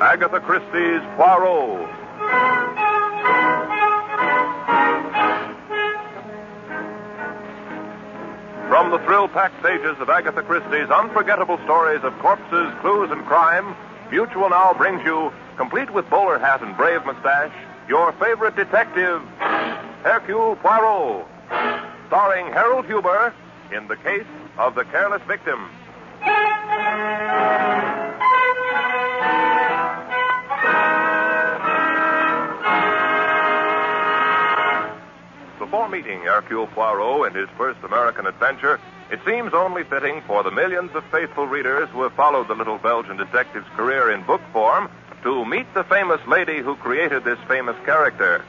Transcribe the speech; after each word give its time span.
Agatha 0.00 0.40
Christie's 0.40 1.02
Poirot. 1.16 1.88
From 8.68 8.90
the 8.90 8.98
thrill 9.04 9.28
packed 9.28 9.62
pages 9.62 9.96
of 10.00 10.10
Agatha 10.10 10.42
Christie's 10.42 10.90
unforgettable 10.90 11.58
stories 11.64 12.02
of 12.02 12.12
corpses, 12.18 12.74
clues, 12.80 13.10
and 13.10 13.24
crime, 13.26 13.76
Mutual 14.10 14.48
now 14.48 14.72
brings 14.72 15.04
you, 15.04 15.30
complete 15.58 15.92
with 15.92 16.08
bowler 16.08 16.38
hat 16.38 16.62
and 16.62 16.74
brave 16.76 17.04
mustache, 17.04 17.52
your 17.88 18.12
favorite 18.12 18.56
detective, 18.56 19.20
Hercule 20.02 20.56
Poirot, 20.56 21.26
starring 22.06 22.46
Harold 22.52 22.86
Huber 22.86 23.34
in 23.72 23.88
the 23.88 23.96
case 23.96 24.26
of 24.56 24.74
the 24.74 24.84
careless 24.84 25.22
victim. 25.26 25.68
Before 35.58 35.88
meeting 35.88 36.20
Hercule 36.20 36.68
Poirot 36.68 37.32
in 37.32 37.34
his 37.34 37.48
first 37.56 37.80
American 37.82 38.26
adventure, 38.26 38.80
it 39.10 39.20
seems 39.26 39.52
only 39.52 39.84
fitting 39.84 40.22
for 40.26 40.42
the 40.42 40.50
millions 40.50 40.94
of 40.94 41.04
faithful 41.10 41.46
readers 41.46 41.88
who 41.90 42.02
have 42.02 42.12
followed 42.12 42.48
the 42.48 42.54
little 42.54 42.78
Belgian 42.78 43.16
detective's 43.16 43.68
career 43.76 44.12
in 44.12 44.24
book 44.24 44.40
form 44.52 44.88
to 45.24 45.44
meet 45.44 45.66
the 45.74 45.84
famous 45.84 46.20
lady 46.26 46.60
who 46.60 46.76
created 46.76 47.24
this 47.24 47.38
famous 47.48 47.76
character. 47.84 48.44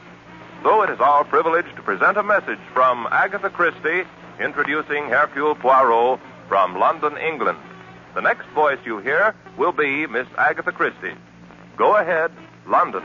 So 0.62 0.82
it 0.82 0.90
is 0.90 1.00
our 1.00 1.24
privilege 1.24 1.64
to 1.76 1.82
present 1.82 2.18
a 2.18 2.22
message 2.22 2.58
from 2.74 3.08
Agatha 3.10 3.48
Christie 3.48 4.02
introducing 4.38 5.04
Hercule 5.08 5.54
Poirot 5.54 6.20
from 6.48 6.78
London, 6.78 7.16
England. 7.16 7.58
The 8.14 8.20
next 8.20 8.46
voice 8.48 8.78
you 8.84 8.98
hear 8.98 9.34
will 9.56 9.72
be 9.72 10.06
Miss 10.06 10.26
Agatha 10.36 10.70
Christie. 10.70 11.14
Go 11.78 11.96
ahead, 11.96 12.30
London. 12.66 13.04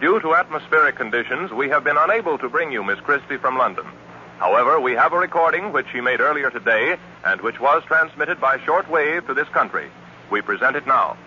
Due 0.00 0.18
to 0.20 0.34
atmospheric 0.34 0.96
conditions, 0.96 1.52
we 1.52 1.68
have 1.68 1.84
been 1.84 1.98
unable 1.98 2.38
to 2.38 2.48
bring 2.48 2.72
you 2.72 2.82
Miss 2.82 2.98
Christie 3.00 3.36
from 3.36 3.58
London. 3.58 3.84
However, 4.38 4.80
we 4.80 4.92
have 4.92 5.12
a 5.12 5.18
recording 5.18 5.72
which 5.72 5.86
she 5.92 6.00
made 6.00 6.20
earlier 6.20 6.50
today 6.50 6.96
and 7.24 7.40
which 7.42 7.60
was 7.60 7.82
transmitted 7.84 8.40
by 8.40 8.56
shortwave 8.58 9.26
to 9.26 9.34
this 9.34 9.48
country. 9.48 9.90
We 10.30 10.40
present 10.40 10.76
it 10.76 10.86
now. 10.86 11.18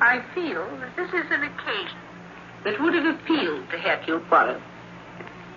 I 0.00 0.22
feel 0.34 0.66
that 0.80 0.96
this 0.96 1.08
is 1.10 1.30
an 1.30 1.44
occasion 1.44 1.98
that 2.64 2.80
would 2.80 2.94
have 2.94 3.14
appealed 3.14 3.70
to 3.70 3.78
Hercule 3.78 4.20
Poirot. 4.20 4.60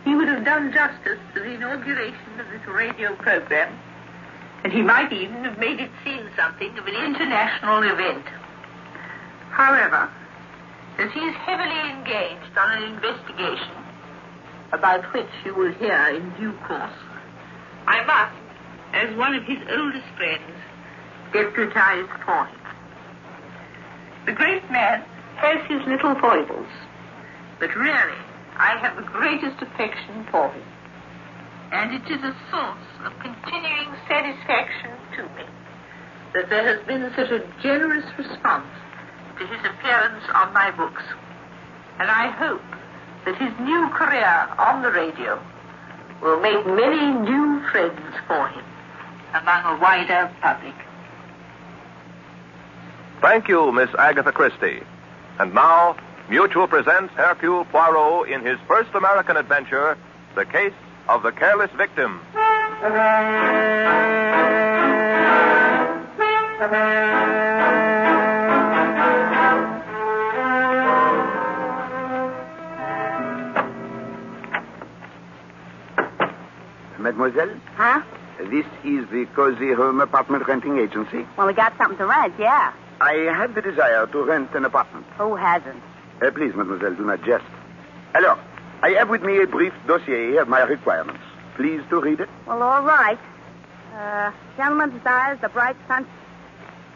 He 0.05 0.13
would 0.13 0.27
have 0.27 0.45
done 0.45 0.71
justice 0.71 1.19
to 1.33 1.39
the 1.39 1.55
inauguration 1.55 2.39
of 2.39 2.47
this 2.49 2.65
radio 2.67 3.15
program, 3.15 3.77
and 4.63 4.71
he 4.71 4.81
might 4.81 5.11
even 5.11 5.43
have 5.43 5.57
made 5.57 5.79
it 5.79 5.89
seem 6.03 6.29
something 6.35 6.77
of 6.77 6.85
an 6.85 6.95
international 6.95 7.81
event. 7.83 8.25
However, 9.49 10.11
as 10.97 11.11
he 11.13 11.19
is 11.19 11.35
heavily 11.35 11.79
engaged 11.91 12.57
on 12.57 12.77
an 12.77 12.93
investigation 12.93 13.77
about 14.73 15.03
which 15.13 15.29
you 15.45 15.53
will 15.53 15.71
hear 15.73 16.07
in 16.09 16.29
due 16.39 16.53
course, 16.65 16.99
I 17.85 18.03
must, 18.03 18.35
as 18.93 19.15
one 19.15 19.35
of 19.35 19.43
his 19.43 19.59
oldest 19.69 20.07
friends, 20.17 20.57
deputize 21.31 22.09
for 22.25 22.45
him. 22.45 22.59
The 24.25 24.33
great 24.33 24.69
man 24.71 25.05
has 25.37 25.61
his 25.69 25.85
little 25.87 26.15
foibles, 26.19 26.71
but 27.59 27.75
really, 27.75 28.17
I 28.57 28.77
have 28.81 28.95
the 28.97 29.03
greatest 29.03 29.61
affection 29.61 30.25
for 30.31 30.49
him. 30.49 30.63
And 31.71 31.93
it 31.93 32.09
is 32.09 32.23
a 32.23 32.35
source 32.49 32.89
of 33.05 33.13
continuing 33.21 33.93
satisfaction 34.07 34.91
to 35.17 35.23
me 35.35 35.45
that 36.33 36.49
there 36.49 36.75
has 36.75 36.85
been 36.87 37.11
such 37.15 37.29
a 37.29 37.45
generous 37.61 38.05
response 38.17 38.67
to 39.39 39.45
his 39.47 39.59
appearance 39.65 40.23
on 40.33 40.53
my 40.53 40.71
books. 40.71 41.03
And 41.99 42.09
I 42.09 42.29
hope 42.31 42.61
that 43.25 43.37
his 43.37 43.51
new 43.59 43.89
career 43.89 44.47
on 44.57 44.81
the 44.81 44.91
radio 44.91 45.39
will 46.21 46.39
make 46.39 46.65
many 46.65 47.13
new 47.29 47.61
friends 47.71 47.99
for 48.27 48.47
him 48.47 48.65
among 49.33 49.77
a 49.77 49.81
wider 49.81 50.31
public. 50.41 50.73
Thank 53.21 53.47
you, 53.47 53.71
Miss 53.71 53.89
Agatha 53.97 54.31
Christie. 54.31 54.81
And 55.39 55.53
now, 55.53 55.95
Mutual 56.29 56.67
presents 56.67 57.13
Hercule 57.13 57.65
Poirot 57.65 58.29
in 58.29 58.45
his 58.45 58.57
first 58.67 58.93
American 58.93 59.37
adventure, 59.37 59.97
The 60.35 60.45
Case 60.45 60.73
of 61.07 61.23
the 61.23 61.31
Careless 61.31 61.71
Victim. 61.77 62.21
Mademoiselle, 77.11 77.55
Huh? 77.77 78.01
this 78.51 78.65
is 78.83 79.07
the 79.09 79.25
Cozy 79.33 79.71
Home 79.71 80.01
Apartment 80.01 80.45
Renting 80.45 80.77
Agency. 80.77 81.25
Well, 81.37 81.47
we 81.47 81.53
got 81.53 81.71
something 81.77 81.97
to 81.99 82.05
rent, 82.05 82.33
yeah. 82.37 82.73
I 82.99 83.13
have 83.33 83.55
the 83.55 83.61
desire 83.61 84.05
to 84.07 84.23
rent 84.25 84.53
an 84.55 84.65
apartment. 84.65 85.05
Who 85.17 85.35
hasn't? 85.35 85.81
Uh, 86.21 86.31
please, 86.31 86.53
mademoiselle, 86.53 86.95
do 86.95 87.05
not 87.05 87.23
jest. 87.23 87.45
Alors, 88.13 88.37
I 88.83 88.89
have 88.89 89.07
with 89.09 89.21
me 89.23 89.41
a 89.41 89.47
brief 89.47 89.71
dossier 89.87 90.35
of 90.35 90.49
my 90.49 90.61
requirements. 90.63 91.21
Please 91.55 91.81
to 91.91 92.01
read 92.01 92.19
it. 92.19 92.29
Well, 92.45 92.61
all 92.61 92.83
right. 92.83 93.17
Uh, 93.95 94.31
gentleman 94.57 94.89
desires 94.97 95.39
the 95.41 95.47
bright 95.49 95.77
sun, 95.87 96.05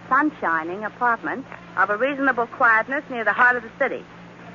sunshining 0.09 0.83
apartment 0.85 1.45
of 1.77 1.89
a 1.89 1.95
reasonable 1.95 2.47
quietness 2.47 3.03
near 3.09 3.23
the 3.23 3.31
heart 3.33 3.55
of 3.55 3.63
the 3.63 3.71
city. 3.79 4.03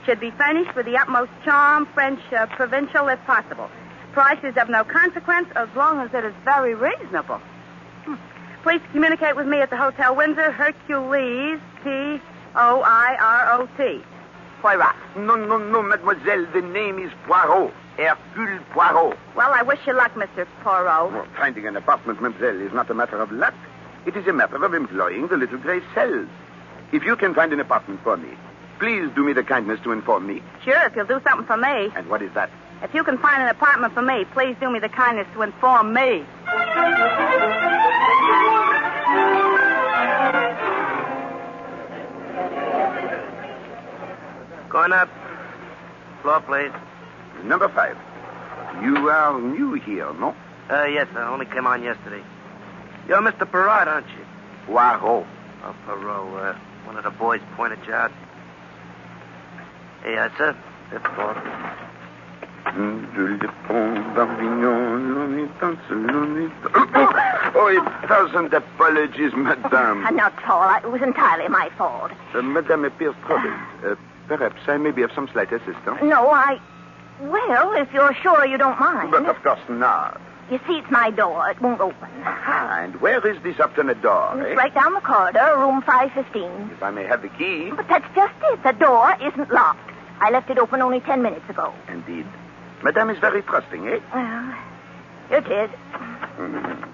Should 0.04 0.20
be 0.20 0.32
furnished 0.32 0.76
with 0.76 0.84
the 0.84 0.98
utmost 0.98 1.30
charm, 1.46 1.86
French 1.94 2.20
uh, 2.32 2.44
provincial 2.56 3.08
if 3.08 3.18
possible. 3.24 3.70
Price 4.16 4.42
is 4.44 4.56
of 4.56 4.70
no 4.70 4.82
consequence 4.82 5.46
as 5.56 5.68
long 5.76 6.00
as 6.00 6.08
it 6.14 6.24
is 6.24 6.32
very 6.42 6.74
reasonable. 6.74 7.36
Hmm. 8.06 8.14
Please 8.62 8.80
communicate 8.92 9.36
with 9.36 9.46
me 9.46 9.60
at 9.60 9.68
the 9.68 9.76
Hotel 9.76 10.16
Windsor, 10.16 10.52
Hercules, 10.52 11.60
T 11.84 12.18
O 12.54 12.80
I 12.80 13.16
R 13.20 13.60
O 13.60 13.68
T. 13.76 14.02
Poirot. 14.62 14.96
No, 15.16 15.36
no, 15.36 15.58
no, 15.58 15.82
mademoiselle. 15.82 16.46
The 16.54 16.62
name 16.62 16.98
is 16.98 17.12
Poirot. 17.26 17.74
Hercule 17.98 18.58
Poirot. 18.72 19.18
Well, 19.36 19.52
I 19.52 19.60
wish 19.60 19.80
you 19.86 19.92
luck, 19.92 20.14
Mr. 20.14 20.46
Poirot. 20.62 21.12
Well, 21.12 21.26
finding 21.36 21.66
an 21.66 21.76
apartment, 21.76 22.22
mademoiselle, 22.22 22.58
is 22.62 22.72
not 22.72 22.88
a 22.88 22.94
matter 22.94 23.20
of 23.20 23.30
luck. 23.30 23.52
It 24.06 24.16
is 24.16 24.26
a 24.26 24.32
matter 24.32 24.64
of 24.64 24.72
employing 24.72 25.26
the 25.26 25.36
little 25.36 25.58
gray 25.58 25.82
cells. 25.94 26.28
If 26.90 27.04
you 27.04 27.16
can 27.16 27.34
find 27.34 27.52
an 27.52 27.60
apartment 27.60 28.00
for 28.02 28.16
me, 28.16 28.30
please 28.78 29.10
do 29.14 29.24
me 29.24 29.34
the 29.34 29.44
kindness 29.44 29.80
to 29.84 29.92
inform 29.92 30.26
me. 30.26 30.42
Sure, 30.64 30.86
if 30.86 30.96
you'll 30.96 31.04
do 31.04 31.20
something 31.22 31.46
for 31.46 31.58
me. 31.58 31.92
And 31.94 32.08
what 32.08 32.22
is 32.22 32.32
that? 32.32 32.48
If 32.82 32.94
you 32.94 33.02
can 33.02 33.18
find 33.18 33.42
an 33.42 33.48
apartment 33.48 33.94
for 33.94 34.02
me, 34.02 34.24
please 34.32 34.56
do 34.60 34.70
me 34.70 34.78
the 34.78 34.88
kindness 34.88 35.26
to 35.34 35.42
inform 35.42 35.94
me. 35.94 36.24
Going 44.68 44.92
up. 44.92 45.08
Floor, 46.22 46.40
please. 46.42 46.72
Number 47.44 47.68
five. 47.68 47.96
You 48.82 49.08
are 49.08 49.40
new 49.40 49.74
here, 49.74 50.12
no? 50.14 50.34
Uh, 50.68 50.84
yes, 50.84 51.08
I 51.16 51.28
only 51.28 51.46
came 51.46 51.66
on 51.66 51.82
yesterday. 51.82 52.22
You're 53.08 53.22
Mr. 53.22 53.50
Perrot, 53.50 53.86
aren't 53.86 54.08
you? 54.08 54.26
Poirot. 54.66 55.02
Oh, 55.02 55.74
Perot, 55.86 56.54
uh, 56.54 56.58
one 56.84 56.96
of 56.96 57.04
the 57.04 57.10
boys 57.10 57.40
pointed 57.56 57.78
you 57.86 57.94
out. 57.94 58.12
Hey, 60.02 60.18
uh, 60.18 60.28
sir, 60.36 60.56
fifth 60.90 61.06
floor. 61.14 61.85
Je 62.74 63.20
le 63.22 63.48
prends 63.66 64.14
d'Avignon, 64.14 64.96
l'on 64.96 65.38
est 65.38 65.60
dans 65.60 65.76
ce- 65.88 65.94
l'on 65.94 66.36
est 66.36 66.50
dans- 66.62 67.10
Oh, 67.54 67.68
a 67.68 68.06
thousand 68.06 68.52
apologies, 68.52 69.34
madame. 69.34 70.02
not 70.14 70.32
at 70.36 70.50
all. 70.50 70.74
It 70.76 70.90
was 70.90 71.00
entirely 71.02 71.48
my 71.48 71.70
fault. 71.78 72.10
Uh, 72.34 72.42
madame 72.42 72.84
appears 72.84 73.14
troubled. 73.26 73.52
Uh, 73.84 73.94
Perhaps 74.28 74.60
I 74.68 74.76
may 74.76 74.90
be 74.90 75.02
of 75.02 75.12
some 75.12 75.28
slight 75.28 75.52
assistance. 75.52 76.02
No, 76.02 76.28
I. 76.30 76.58
Well, 77.20 77.72
if 77.74 77.92
you're 77.94 78.12
sure 78.14 78.44
you 78.44 78.58
don't 78.58 78.78
mind. 78.78 79.12
But 79.12 79.24
of 79.26 79.40
course 79.42 79.60
not. 79.68 80.20
You 80.50 80.58
see, 80.66 80.78
it's 80.78 80.90
my 80.90 81.10
door. 81.10 81.48
It 81.48 81.60
won't 81.60 81.80
open. 81.80 82.08
Ah, 82.24 82.80
and 82.80 83.00
where 83.00 83.24
is 83.26 83.40
this 83.42 83.58
alternate 83.60 84.02
door? 84.02 84.32
It's 84.42 84.50
eh? 84.50 84.54
right 84.54 84.74
down 84.74 84.92
the 84.94 85.00
corridor, 85.00 85.54
room 85.58 85.80
515. 85.82 86.70
If 86.72 86.82
I 86.82 86.90
may 86.90 87.04
have 87.04 87.22
the 87.22 87.28
key. 87.28 87.70
But 87.74 87.88
that's 87.88 88.04
just 88.14 88.34
it. 88.50 88.62
The 88.64 88.72
door 88.72 89.14
isn't 89.22 89.50
locked. 89.52 89.90
I 90.20 90.30
left 90.30 90.50
it 90.50 90.58
open 90.58 90.82
only 90.82 91.00
ten 91.00 91.22
minutes 91.22 91.48
ago. 91.48 91.72
Indeed. 91.88 92.26
Madame 92.82 93.10
is 93.10 93.18
very 93.18 93.42
trusting, 93.42 93.88
eh? 93.88 94.00
Well, 94.14 94.54
it 95.30 95.46
is. 95.46 95.70
Mhm. 96.38 96.88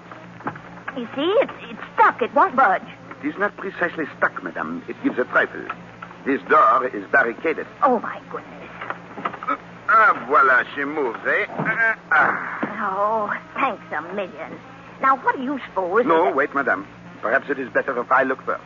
You 0.97 1.09
see, 1.15 1.31
it's, 1.43 1.53
it's 1.71 1.81
stuck. 1.95 2.21
It 2.23 2.33
won't 2.35 2.55
budge. 2.57 2.83
It 3.23 3.29
is 3.29 3.39
not 3.39 3.57
precisely 3.57 4.05
stuck, 4.17 4.43
madame. 4.43 4.83
It 4.89 4.97
gives 5.03 5.19
a 5.19 5.25
trifle. 5.25 5.65
This 6.27 6.41
door 6.43 6.87
is 6.89 7.05
barricaded. 7.11 7.67
Oh, 7.83 7.99
my 8.01 8.21
goodness. 8.31 8.49
Ah, 9.89 10.25
voila, 10.29 10.65
she 10.75 10.85
moves, 10.85 11.19
eh? 11.27 11.47
Ah, 11.49 11.99
ah. 12.13 12.59
Oh, 12.85 13.33
thanks 13.55 13.83
a 13.93 14.03
million. 14.15 14.59
Now, 15.01 15.17
what 15.17 15.37
do 15.37 15.43
you 15.43 15.59
suppose? 15.69 16.07
No, 16.07 16.29
is 16.29 16.35
wait, 16.35 16.55
madame. 16.55 16.87
Perhaps 17.21 17.51
it 17.51 17.59
is 17.59 17.69
better 17.71 17.99
if 18.01 18.11
I 18.11 18.23
look 18.23 18.43
first. 18.45 18.63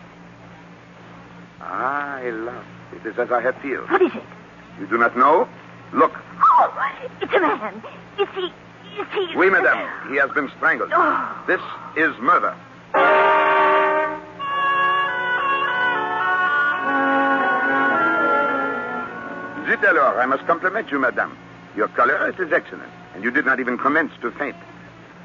Ah, 1.60 2.20
alas. 2.22 2.64
It 2.92 3.06
is 3.06 3.18
as 3.18 3.30
I 3.32 3.40
have 3.40 3.56
feared. 3.62 3.90
What 3.90 4.02
is 4.02 4.12
it? 4.14 4.22
You 4.78 4.86
do 4.86 4.98
not 4.98 5.16
know? 5.16 5.48
Look. 5.92 6.12
Oh, 6.58 6.72
it's 7.20 7.32
a 7.34 7.40
man. 7.40 7.82
Is 8.18 8.28
he. 8.34 8.46
Is 9.00 9.06
he. 9.12 9.36
Oui, 9.36 9.50
madame. 9.50 9.88
He 10.10 10.16
has 10.16 10.30
been 10.30 10.50
strangled. 10.56 10.90
Oh. 10.92 11.44
This 11.46 11.60
is 11.96 12.16
murder. 12.20 12.56
Zut 19.66 19.84
alors, 19.84 20.16
I 20.16 20.26
must 20.26 20.46
compliment 20.46 20.90
you, 20.90 20.98
madame. 20.98 21.36
Your 21.76 21.88
color 21.88 22.30
is 22.30 22.52
excellent, 22.52 22.90
and 23.14 23.22
you 23.22 23.30
did 23.30 23.44
not 23.44 23.60
even 23.60 23.76
commence 23.76 24.12
to 24.22 24.30
faint. 24.30 24.56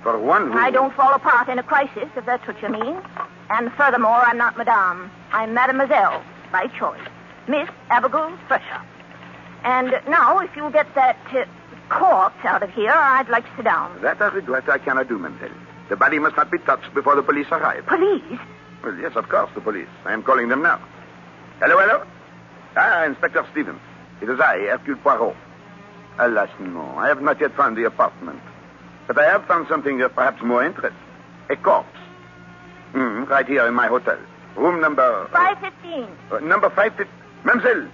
For 0.04 0.20
one 0.20 0.52
who... 0.52 0.58
I 0.58 0.72
don't 0.72 0.94
fall 0.96 1.14
apart 1.14 1.48
in 1.48 1.60
a 1.60 1.64
crisis, 1.64 2.10
if 2.18 2.26
that's 2.26 2.46
what 2.48 2.62
you 2.62 2.70
mean. 2.70 2.98
And 3.52 3.72
furthermore, 3.74 4.26
I'm 4.26 4.38
not 4.38 4.58
Madame. 4.58 5.12
I'm 5.32 5.54
Mademoiselle, 5.54 6.24
by 6.52 6.68
choice. 6.68 7.00
Miss 7.48 7.70
Abigail 7.90 8.38
Thresher. 8.48 8.82
And 9.64 9.92
now, 10.08 10.40
if 10.40 10.56
you'll 10.56 10.72
get 10.72 10.94
that 10.96 11.18
uh, 11.32 11.46
corpse 11.90 12.44
out 12.44 12.64
of 12.64 12.72
here, 12.72 12.92
I'd 12.92 13.30
like 13.30 13.44
to 13.46 13.56
sit 13.58 13.66
down. 13.66 14.02
That 14.02 14.22
I 14.22 14.28
regret 14.30 14.68
I 14.70 14.78
cannot 14.78 15.08
do, 15.08 15.18
mademoiselle. 15.18 15.56
The 15.90 15.96
body 15.96 16.20
must 16.20 16.38
not 16.38 16.50
be 16.50 16.58
touched 16.60 16.94
before 16.94 17.16
the 17.16 17.22
police 17.24 17.48
arrive. 17.52 17.86
Police? 17.86 18.40
Well, 18.84 18.96
yes, 18.96 19.16
of 19.16 19.30
course, 19.30 19.52
the 19.54 19.62
police. 19.62 19.90
I 20.06 20.14
am 20.14 20.24
calling 20.24 20.48
them 20.48 20.64
now. 20.64 20.80
Hello, 21.60 21.78
hello? 21.78 22.06
Ah, 22.76 23.04
Inspector 23.06 23.46
Stevens. 23.52 23.82
It 24.22 24.30
is 24.30 24.40
I, 24.40 24.58
Hercule 24.60 24.98
Poirot. 24.98 25.36
Alas, 26.18 26.50
no. 26.60 26.82
I 26.98 27.08
have 27.08 27.22
not 27.22 27.40
yet 27.40 27.56
found 27.56 27.78
the 27.78 27.84
apartment. 27.86 28.40
But 29.08 29.20
I 29.20 29.26
have 29.26 29.46
found 29.46 29.68
something 29.68 30.02
of 30.02 30.16
perhaps 30.16 30.42
more 30.42 30.64
interest. 30.64 30.96
A 31.50 31.56
corpse. 31.56 31.90
Hmm, 32.94 33.24
right 33.26 33.46
here 33.48 33.68
in 33.68 33.74
my 33.74 33.88
hotel. 33.88 34.18
Room 34.56 34.82
number... 34.82 35.28
515. 35.32 36.08
Uh, 36.32 36.40
number 36.40 36.70
515. 36.70 37.08
Mademoiselle, 37.44 37.90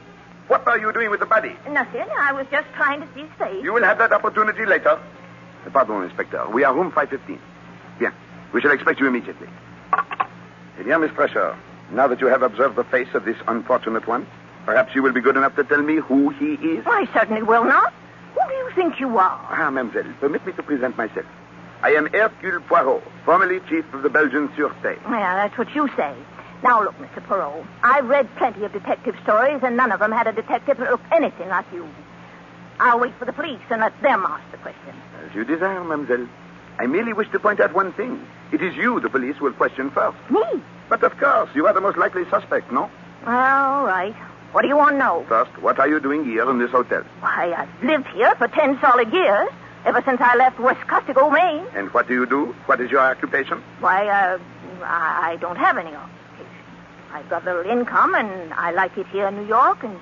what 0.48 0.68
are 0.68 0.78
you 0.78 0.92
doing 0.94 1.10
with 1.10 1.20
the 1.20 1.26
body? 1.26 1.56
Nothing. 1.70 2.06
I 2.20 2.32
was 2.34 2.48
just 2.52 2.68
trying 2.76 3.02
to 3.02 3.08
see 3.14 3.22
his 3.22 3.32
face. 3.38 3.64
You 3.64 3.74
will 3.74 3.84
have 3.84 3.98
that 4.00 4.12
opportunity 4.14 4.66
later. 4.66 5.00
Pardon, 5.74 6.04
Inspector. 6.04 6.50
We 6.50 6.64
are 6.64 6.74
room 6.74 6.92
515. 6.92 7.40
Bien. 8.00 8.14
We 8.54 8.62
shall 8.62 8.72
expect 8.72 9.00
you 9.00 9.08
immediately. 9.08 9.48
Eh 9.94 10.84
bien, 10.84 11.02
Miss 11.02 11.12
Thresher, 11.12 11.56
now 11.92 12.08
that 12.08 12.22
you 12.22 12.28
have 12.28 12.42
observed 12.44 12.76
the 12.76 12.84
face 12.86 13.10
of 13.14 13.26
this 13.26 13.36
unfortunate 13.48 14.08
one, 14.08 14.26
perhaps 14.66 14.96
you 14.96 15.02
will 15.04 15.12
be 15.12 15.22
good 15.22 15.36
enough 15.36 15.56
to 15.56 15.64
tell 15.64 15.82
me 15.82 15.96
who 15.98 16.30
he 16.30 16.54
is? 16.54 16.86
I 16.88 17.08
certainly 17.14 17.44
will 17.44 17.66
not. 17.66 17.92
Who 18.36 18.48
do 18.48 18.54
you 18.54 18.70
think 18.76 19.00
you 19.00 19.18
are? 19.18 19.40
Ah, 19.50 19.70
mademoiselle, 19.70 20.14
permit 20.20 20.46
me 20.46 20.54
to 20.54 20.64
present 20.64 20.96
myself. 20.98 21.26
I 21.82 21.92
am 21.92 22.08
Hercule 22.08 22.62
Poirot, 22.62 23.04
formerly 23.26 23.60
chief 23.70 23.86
of 23.94 24.04
the 24.04 24.10
Belgian 24.10 24.48
Sûreté. 24.50 24.98
Yeah, 25.04 25.36
that's 25.36 25.58
what 25.58 25.74
you 25.76 25.90
say. 25.98 26.14
Now, 26.64 26.84
look, 26.84 26.96
Mr. 26.98 27.22
Perot. 27.26 27.66
I've 27.84 28.06
read 28.08 28.28
plenty 28.38 28.64
of 28.66 28.74
detective 28.74 29.16
stories, 29.24 29.60
and 29.64 29.78
none 29.78 29.92
of 29.92 30.00
them 30.00 30.12
had 30.12 30.28
a 30.28 30.32
detective 30.34 30.78
that 30.78 30.90
looked 30.90 31.06
anything 31.12 31.50
like 31.50 31.66
you. 31.72 31.88
I'll 32.80 33.00
wait 33.00 33.14
for 33.18 33.26
the 33.26 33.34
police 33.34 33.62
and 33.70 33.82
let 33.82 34.00
them 34.02 34.24
ask 34.26 34.50
the 34.52 34.58
questions. 34.58 34.96
As 35.28 35.34
you 35.36 35.44
desire, 35.44 35.84
mademoiselle. 35.84 36.28
I 36.80 36.86
merely 36.86 37.14
wish 37.14 37.30
to 37.32 37.40
point 37.40 37.60
out 37.60 37.74
one 37.74 37.92
thing. 37.94 38.26
It 38.52 38.62
is 38.62 38.76
you 38.76 39.00
the 39.00 39.10
police 39.10 39.40
will 39.40 39.54
question 39.54 39.90
first. 39.92 40.18
Me? 40.30 40.44
But 40.90 41.04
of 41.04 41.18
course, 41.18 41.50
you 41.56 41.66
are 41.68 41.74
the 41.74 41.82
most 41.82 41.98
likely 41.98 42.24
suspect, 42.30 42.72
no? 42.72 42.90
All 43.26 43.84
right. 43.86 44.16
What 44.52 44.62
do 44.62 44.68
you 44.68 44.78
want 44.78 44.92
to 44.92 44.98
know? 44.98 45.26
First, 45.28 45.58
what 45.62 45.80
are 45.80 45.88
you 45.88 46.00
doing 46.00 46.24
here 46.24 46.50
in 46.50 46.60
this 46.60 46.72
hotel? 46.72 47.04
Why, 47.20 47.54
I've 47.54 47.84
lived 47.84 48.08
here 48.08 48.34
for 48.36 48.48
ten 48.48 48.80
solid 48.80 49.12
years, 49.12 49.50
ever 49.86 50.02
since 50.06 50.22
I 50.22 50.36
left 50.36 50.60
West 50.60 50.82
Costigo, 50.88 51.32
Maine. 51.32 51.66
And 51.76 51.92
what 51.94 52.08
do 52.08 52.14
you 52.14 52.26
do? 52.26 52.56
What 52.68 52.80
is 52.80 52.90
your 52.92 53.02
occupation? 53.02 53.62
Why, 53.80 54.08
uh, 54.08 54.40
I 54.84 55.32
I 55.32 55.36
don't 55.38 55.58
have 55.58 55.78
any 55.78 55.90
occupation. 55.90 56.17
I've 57.14 57.30
got 57.30 57.44
a 57.48 57.54
little 57.54 57.72
income, 57.72 58.16
and 58.16 58.54
I 58.54 58.72
like 58.72 58.98
it 58.98 59.08
here 59.08 59.28
in 59.28 59.36
New 59.36 59.48
York, 59.48 59.84
and 59.84 59.98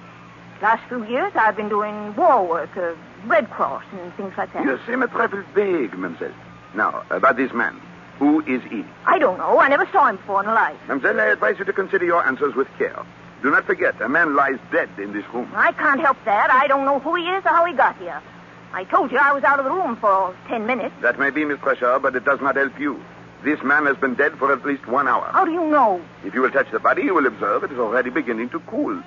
last 0.62 0.88
few 0.88 1.06
years 1.06 1.32
I've 1.36 1.56
been 1.56 1.70
doing 1.70 2.16
war 2.16 2.46
work, 2.48 2.76
uh, 2.78 2.94
Red 3.26 3.50
Cross, 3.50 3.84
and 3.94 4.14
things 4.16 4.34
like 4.38 4.54
that. 4.54 4.64
You 4.64 4.80
seem 4.88 5.04
a 5.04 5.08
trifle 5.08 5.44
vague, 5.54 5.98
mademoiselle. 5.98 6.34
Now, 6.74 7.04
about 7.10 7.38
this 7.38 7.54
man. 7.54 7.82
Who 8.20 8.40
is 8.42 8.62
he? 8.64 8.86
I 9.06 9.20
don't 9.20 9.38
know. 9.38 9.60
I 9.60 9.68
never 9.68 9.86
saw 9.92 10.08
him 10.08 10.16
before 10.16 10.42
in 10.42 10.48
life. 10.48 10.78
Mademoiselle, 10.88 11.20
I 11.20 11.26
advise 11.26 11.60
you 11.60 11.66
to 11.66 11.74
consider 11.74 12.06
your 12.06 12.26
answers 12.26 12.56
with 12.56 12.68
care. 12.78 13.04
Do 13.44 13.52
not 13.52 13.66
forget, 13.66 14.00
a 14.02 14.08
man 14.10 14.36
lies 14.36 14.58
dead 14.72 14.90
in 14.98 15.12
this 15.14 15.26
room. 15.34 15.52
I 15.54 15.74
can't 15.74 16.00
help 16.00 16.18
that. 16.26 16.50
I 16.50 16.68
don't 16.68 16.86
know 16.86 17.00
who 17.00 17.16
he 17.16 17.24
is 17.24 17.46
or 17.46 17.50
how 17.50 17.66
he 17.66 17.74
got 17.74 17.98
here. 17.98 18.22
I 18.74 18.86
told 18.86 19.12
you 19.12 19.18
I 19.18 19.34
was 19.34 19.44
out 19.44 19.60
of 19.60 19.66
the 19.66 19.72
room 19.72 19.96
for 19.98 20.36
ten 20.48 20.66
minutes. 20.66 20.96
That 21.02 21.20
may 21.20 21.30
be, 21.30 21.46
Miss 21.46 21.60
Crusher, 21.60 22.00
but 22.00 22.16
it 22.16 22.26
does 22.26 22.42
not 22.42 22.56
help 22.56 22.80
you. 22.80 23.04
This 23.46 23.62
man 23.64 23.86
has 23.86 23.96
been 23.98 24.16
dead 24.16 24.34
for 24.40 24.52
at 24.52 24.66
least 24.66 24.88
one 24.88 25.08
hour. 25.08 25.30
How 25.32 25.46
do 25.46 25.52
you 25.52 25.66
know? 25.70 26.02
If 26.26 26.34
you 26.34 26.42
will 26.42 26.50
touch 26.52 26.70
the 26.72 26.80
body, 26.80 27.04
you 27.04 27.14
will 27.14 27.28
observe 27.28 27.64
it 27.64 27.72
is 27.72 27.78
already 27.78 28.10
beginning 28.10 28.50
to 28.50 28.60
cool. 28.62 29.02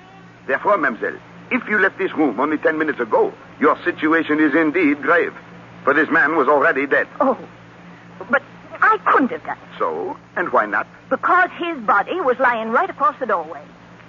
Therefore, 0.47 0.77
mademoiselle, 0.77 1.19
if 1.51 1.67
you 1.67 1.77
left 1.77 1.97
this 1.97 2.13
room 2.13 2.39
only 2.39 2.57
ten 2.57 2.77
minutes 2.77 2.99
ago, 3.01 3.33
your 3.59 3.77
situation 3.83 4.39
is 4.39 4.55
indeed 4.55 5.01
grave. 5.01 5.33
For 5.83 5.93
this 5.93 6.09
man 6.09 6.35
was 6.37 6.47
already 6.47 6.87
dead. 6.87 7.07
Oh, 7.19 7.37
but 8.31 8.41
I 8.81 8.97
couldn't 9.05 9.31
have 9.31 9.43
done 9.43 9.57
it 9.57 9.77
So, 9.77 10.17
and 10.35 10.49
why 10.53 10.65
not? 10.65 10.87
because 11.09 11.49
his 11.57 11.77
body 11.85 12.21
was 12.21 12.37
lying 12.39 12.69
right 12.69 12.89
across 12.89 13.15
the 13.19 13.25
doorway. 13.25 13.61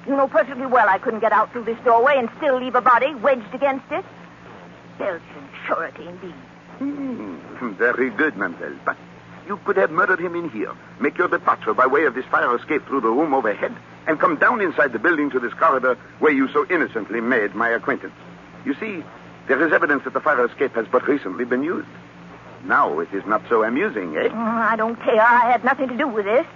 You 0.07 0.17
know 0.17 0.29
perfectly 0.29 0.67
well 0.67 0.89
I 0.89 0.99
couldn't 0.99 1.21
get 1.21 1.33
out 1.33 1.51
through 1.51 1.65
this 1.65 1.79
doorway 1.85 2.15
and 2.19 2.29
still 2.37 2.59
leave 2.61 2.75
a 2.75 2.81
body 2.81 3.15
wedged 3.17 3.53
against 3.55 3.91
it. 3.91 4.05
Belgian 4.99 5.49
Sûreté, 5.67 6.07
indeed. 6.07 6.35
Hmm, 6.79 7.73
very 7.79 8.11
good, 8.11 8.37
mademoiselle. 8.37 8.77
But 8.85 8.97
you 9.51 9.59
could 9.65 9.77
have 9.77 9.91
murdered 9.91 10.21
him 10.21 10.37
in 10.37 10.49
here, 10.51 10.73
make 11.01 11.19
your 11.19 11.27
departure 11.27 11.75
by 11.75 11.85
way 11.85 12.05
of 12.05 12.15
this 12.15 12.25
fire 12.27 12.55
escape 12.55 12.87
through 12.87 13.01
the 13.01 13.09
room 13.09 13.35
overhead, 13.35 13.75
and 14.07 14.21
come 14.21 14.37
down 14.37 14.61
inside 14.61 14.93
the 14.93 14.99
building 15.01 15.29
to 15.29 15.41
this 15.41 15.53
corridor 15.55 15.99
where 16.21 16.31
you 16.31 16.47
so 16.53 16.65
innocently 16.71 17.21
made 17.21 17.53
my 17.57 17.69
acquaintance. 17.71 18.15
You 18.65 18.75
see, 18.75 19.03
there 19.49 19.61
is 19.67 19.73
evidence 19.73 20.05
that 20.05 20.13
the 20.13 20.21
fire 20.21 20.47
escape 20.47 20.77
has 20.77 20.87
but 20.93 21.09
recently 21.09 21.45
been 21.45 21.65
used. 21.65 21.89
Now 22.65 23.01
it 23.01 23.13
is 23.13 23.27
not 23.27 23.43
so 23.49 23.65
amusing, 23.65 24.17
eh? 24.17 24.29
Mm, 24.29 24.37
I 24.37 24.77
don't 24.77 24.95
care. 24.95 25.21
I 25.21 25.51
had 25.51 25.65
nothing 25.65 25.89
to 25.89 25.97
do 25.97 26.07
with 26.07 26.27
this. 26.27 26.47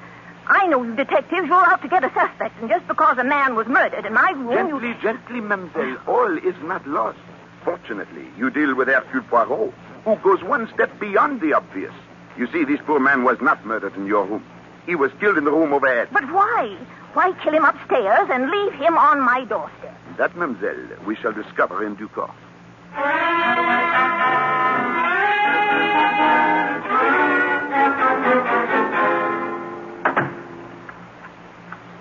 I 0.46 0.68
know 0.68 0.84
you 0.84 0.94
detectives, 0.94 1.48
you're 1.48 1.66
out 1.66 1.82
to 1.82 1.88
get 1.88 2.04
a 2.04 2.12
suspect, 2.14 2.60
and 2.60 2.68
just 2.68 2.86
because 2.86 3.18
a 3.18 3.24
man 3.24 3.56
was 3.56 3.66
murdered 3.66 4.06
in 4.06 4.12
my 4.12 4.30
room, 4.36 4.68
you... 4.68 4.80
Gently, 4.80 5.02
gently, 5.02 5.40
mademoiselle. 5.40 5.96
All 6.06 6.38
is 6.38 6.54
not 6.62 6.86
lost. 6.86 7.18
Fortunately, 7.64 8.28
you 8.38 8.50
deal 8.50 8.76
with 8.76 8.86
Hercule 8.86 9.24
Poirot, 9.24 9.74
who 10.04 10.14
goes 10.22 10.44
one 10.44 10.72
step 10.72 11.00
beyond 11.00 11.40
the 11.40 11.54
obvious. 11.54 11.92
You 12.36 12.48
see, 12.52 12.64
this 12.64 12.80
poor 12.84 12.98
man 12.98 13.22
was 13.22 13.40
not 13.40 13.64
murdered 13.64 13.94
in 13.96 14.06
your 14.06 14.24
room. 14.24 14.44
He 14.86 14.94
was 14.96 15.12
killed 15.20 15.38
in 15.38 15.44
the 15.44 15.52
room 15.52 15.72
overhead. 15.72 16.08
But 16.12 16.30
why? 16.32 16.76
Why 17.14 17.32
kill 17.42 17.54
him 17.54 17.64
upstairs 17.64 18.28
and 18.30 18.50
leave 18.50 18.72
him 18.72 18.98
on 18.98 19.20
my 19.20 19.44
doorstep? 19.44 19.96
That, 20.18 20.36
mademoiselle, 20.36 21.04
we 21.06 21.14
shall 21.14 21.32
discover 21.32 21.86
in 21.86 21.94
due 21.94 22.08
course. 22.08 22.30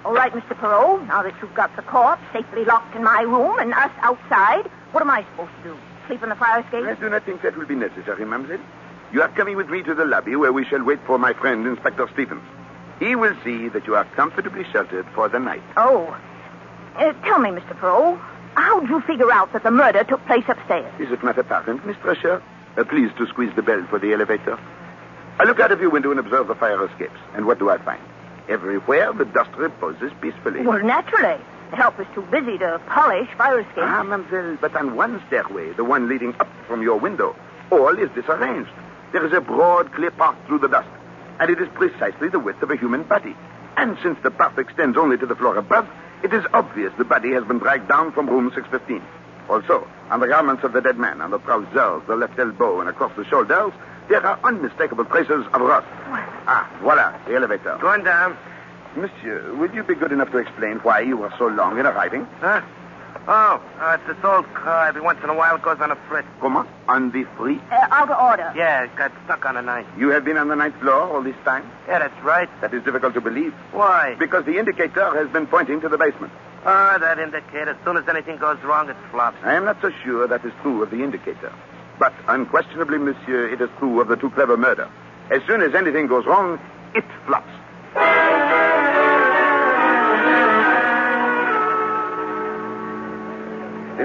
All 0.04 0.14
right, 0.14 0.34
Mr. 0.34 0.58
Perot, 0.60 1.08
now 1.08 1.22
that 1.24 1.34
you've 1.42 1.54
got 1.54 1.76
the 1.76 1.82
corpse 1.84 2.22
safely 2.34 2.66
locked 2.66 2.96
in 2.96 3.04
my 3.04 3.22
room 3.22 3.60
and 3.60 3.74
us 3.74 3.92
outside, 4.02 4.70
what 4.92 5.02
am 5.02 5.10
I 5.10 5.24
supposed 5.32 5.52
to 5.64 5.70
do? 5.70 5.78
Sleep 6.08 6.24
in 6.24 6.30
the 6.30 6.36
fire 6.36 6.60
escape? 6.60 6.86
I 6.86 6.96
do 6.96 7.10
not 7.10 7.24
think 7.24 7.42
that 7.44 7.56
will 7.58 7.66
be 7.66 7.76
necessary, 7.76 8.26
mademoiselle. 8.26 8.60
You 9.14 9.22
are 9.22 9.30
coming 9.30 9.56
with 9.56 9.70
me 9.70 9.84
to 9.84 9.94
the 9.94 10.06
lobby 10.06 10.36
where 10.36 10.52
we 10.52 10.66
shall 10.66 10.84
wait 10.84 10.98
for 11.06 11.20
my 11.20 11.34
friend, 11.34 11.68
Inspector 11.68 12.10
Stevens. 12.14 12.42
He 13.00 13.16
will 13.16 13.36
see 13.44 13.70
that 13.70 13.86
you 13.86 13.96
are 13.96 14.06
comfortably 14.16 14.66
sheltered 14.72 15.06
for 15.14 15.30
the 15.30 15.38
night. 15.38 15.62
Oh. 15.78 16.18
Uh, 16.96 17.14
tell 17.24 17.38
me, 17.38 17.52
Mr. 17.52 17.78
Perot, 17.80 18.20
how 18.56 18.80
did 18.80 18.90
you 18.90 19.02
figure 19.02 19.32
out 19.32 19.54
that 19.54 19.62
the 19.62 19.70
murder 19.70 20.04
took 20.04 20.26
place 20.26 20.46
upstairs? 20.48 20.92
Is 21.00 21.12
it 21.12 21.24
not 21.24 21.38
apparent, 21.38 21.86
Miss 21.86 21.96
Thresher? 21.98 22.42
Uh, 22.76 22.84
please 22.86 23.12
to 23.20 23.28
squeeze 23.28 23.56
the 23.56 23.62
bell 23.62 23.86
for 23.88 24.00
the 24.00 24.14
elevator. 24.14 24.58
I 25.38 25.44
look 25.44 25.60
out 25.60 25.72
of 25.72 25.80
your 25.80 25.92
window 25.92 26.10
and 26.10 26.20
observe 26.20 26.48
the 26.48 26.56
fire 26.56 26.84
escapes. 26.84 27.20
And 27.36 27.46
what 27.46 27.60
do 27.60 27.70
I 27.70 27.78
find? 27.78 28.02
Everywhere 28.50 29.14
the 29.14 29.26
dust 29.26 29.52
reposes 29.56 30.12
peacefully. 30.22 30.62
Well, 30.62 30.84
naturally. 30.84 31.40
The 31.70 31.76
help 31.76 32.00
is 32.00 32.08
too 32.16 32.24
busy 32.32 32.58
to 32.58 32.82
polish 32.88 33.30
fire 33.38 33.60
escapes. 33.60 33.82
Ah, 33.82 34.02
mademoiselle, 34.02 34.58
but 34.60 34.76
on 34.76 34.96
one 34.96 35.22
stairway, 35.28 35.74
the 35.74 35.84
one 35.84 36.10
leading 36.10 36.34
up 36.40 36.50
from 36.68 36.82
your 36.82 36.98
window, 37.00 37.36
all 37.72 37.96
is 38.00 38.10
disarranged. 38.16 38.72
There 39.14 39.26
is 39.26 39.32
a 39.32 39.42
broad, 39.42 39.94
clear 39.94 40.10
path 40.10 40.36
through 40.48 40.60
the 40.60 40.68
dust, 40.68 40.90
and 41.40 41.50
it 41.52 41.62
is 41.62 41.70
precisely 41.76 42.30
the 42.30 42.40
width 42.40 42.64
of 42.64 42.72
a 42.72 42.76
human 42.76 43.04
body. 43.04 43.36
And 43.78 43.96
since 44.02 44.18
the 44.24 44.32
path 44.32 44.58
extends 44.58 44.98
only 44.98 45.18
to 45.20 45.26
the 45.28 45.36
floor 45.36 45.56
above, 45.56 45.88
it 46.24 46.34
is 46.34 46.44
obvious 46.52 46.92
the 46.98 47.06
body 47.06 47.32
has 47.34 47.44
been 47.44 47.60
dragged 47.60 47.88
down 47.88 48.12
from 48.12 48.28
room 48.28 48.52
615. 48.56 49.02
Also, 49.50 49.88
on 50.10 50.20
the 50.20 50.28
garments 50.28 50.64
of 50.64 50.74
the 50.74 50.82
dead 50.82 50.98
man, 50.98 51.22
on 51.22 51.30
the 51.30 51.38
trousers, 51.40 52.02
the 52.08 52.16
left 52.16 52.40
elbow, 52.40 52.80
and 52.80 52.90
across 52.90 53.16
the 53.16 53.26
shoulders, 53.26 53.72
there 54.10 54.26
are 54.26 54.40
unmistakable 54.44 55.06
traces 55.06 55.46
of 55.54 55.62
rust. 55.62 55.88
Ah, 56.48 56.70
voila, 56.82 57.16
the 57.28 57.36
elevator. 57.36 57.78
Going 57.80 58.04
down. 58.04 58.36
Monsieur, 58.96 59.54
would 59.56 59.74
you 59.74 59.84
be 59.84 59.96
good 59.96 60.12
enough 60.12 60.32
to 60.32 60.38
explain 60.38 60.78
why 60.78 61.02
you 61.02 61.18
were 61.18 61.34
so 61.38 61.48
long 61.48 61.78
in 61.80 61.86
arriving? 61.86 62.26
Huh? 62.40 62.62
Oh, 63.26 63.62
uh, 63.80 63.98
it's 63.98 64.06
this 64.08 64.24
old 64.26 64.52
car. 64.54 64.88
Every 64.90 65.02
once 65.02 65.20
in 65.24 65.30
a 65.30 65.34
while 65.34 65.56
it 65.56 65.62
goes 65.62 65.80
on 65.80 65.92
a 65.92 65.96
fritz. 66.10 66.28
Comment? 66.42 66.68
On 66.90 67.10
the 67.12 67.24
free? 67.38 67.58
Uh, 67.72 67.76
out 67.90 68.10
of 68.12 68.20
order. 68.20 68.52
Yeah, 68.56 68.84
it 68.84 68.96
got 68.98 69.14
stuck 69.24 69.46
on 69.46 69.56
a 69.56 69.62
ninth. 69.62 69.88
You 69.98 70.10
have 70.10 70.26
been 70.26 70.36
on 70.38 70.50
the 70.50 70.56
ninth 70.56 70.76
floor 70.82 71.02
all 71.04 71.24
this 71.24 71.36
time? 71.46 71.64
Yeah, 71.88 72.00
that's 72.00 72.24
right. 72.24 72.50
That 72.60 72.74
is 72.74 72.84
difficult 72.84 73.14
to 73.14 73.22
believe, 73.22 73.54
Why? 73.72 74.16
because 74.20 74.44
the 74.46 74.58
indicator 74.60 75.10
has 75.16 75.30
been 75.32 75.48
pointing 75.48 75.80
to 75.82 75.90
the 75.90 75.98
basement. 75.98 76.34
Ah, 76.66 76.98
that 77.00 77.18
indicator. 77.18 77.72
As 77.72 77.78
soon 77.86 77.96
as 77.98 78.08
anything 78.10 78.38
goes 78.38 78.58
wrong, 78.64 78.90
it 78.90 78.98
flops. 79.12 79.38
I 79.44 79.54
am 79.54 79.64
not 79.66 79.82
so 79.82 79.90
sure 80.04 80.28
that 80.28 80.44
is 80.44 80.52
true 80.62 80.84
of 80.84 80.90
the 80.92 81.02
indicator. 81.04 81.54
But 82.00 82.14
unquestionably, 82.28 82.98
monsieur, 82.98 83.48
it 83.48 83.62
is 83.62 83.70
true 83.80 84.02
of 84.02 84.10
the 84.10 84.18
too 84.18 84.32
clever 84.32 84.58
murder. 84.58 84.90
As 85.30 85.42
soon 85.48 85.62
as 85.62 85.74
anything 85.76 86.08
goes 86.08 86.26
wrong, 86.26 86.60
it 86.94 87.06
flops. 87.26 87.50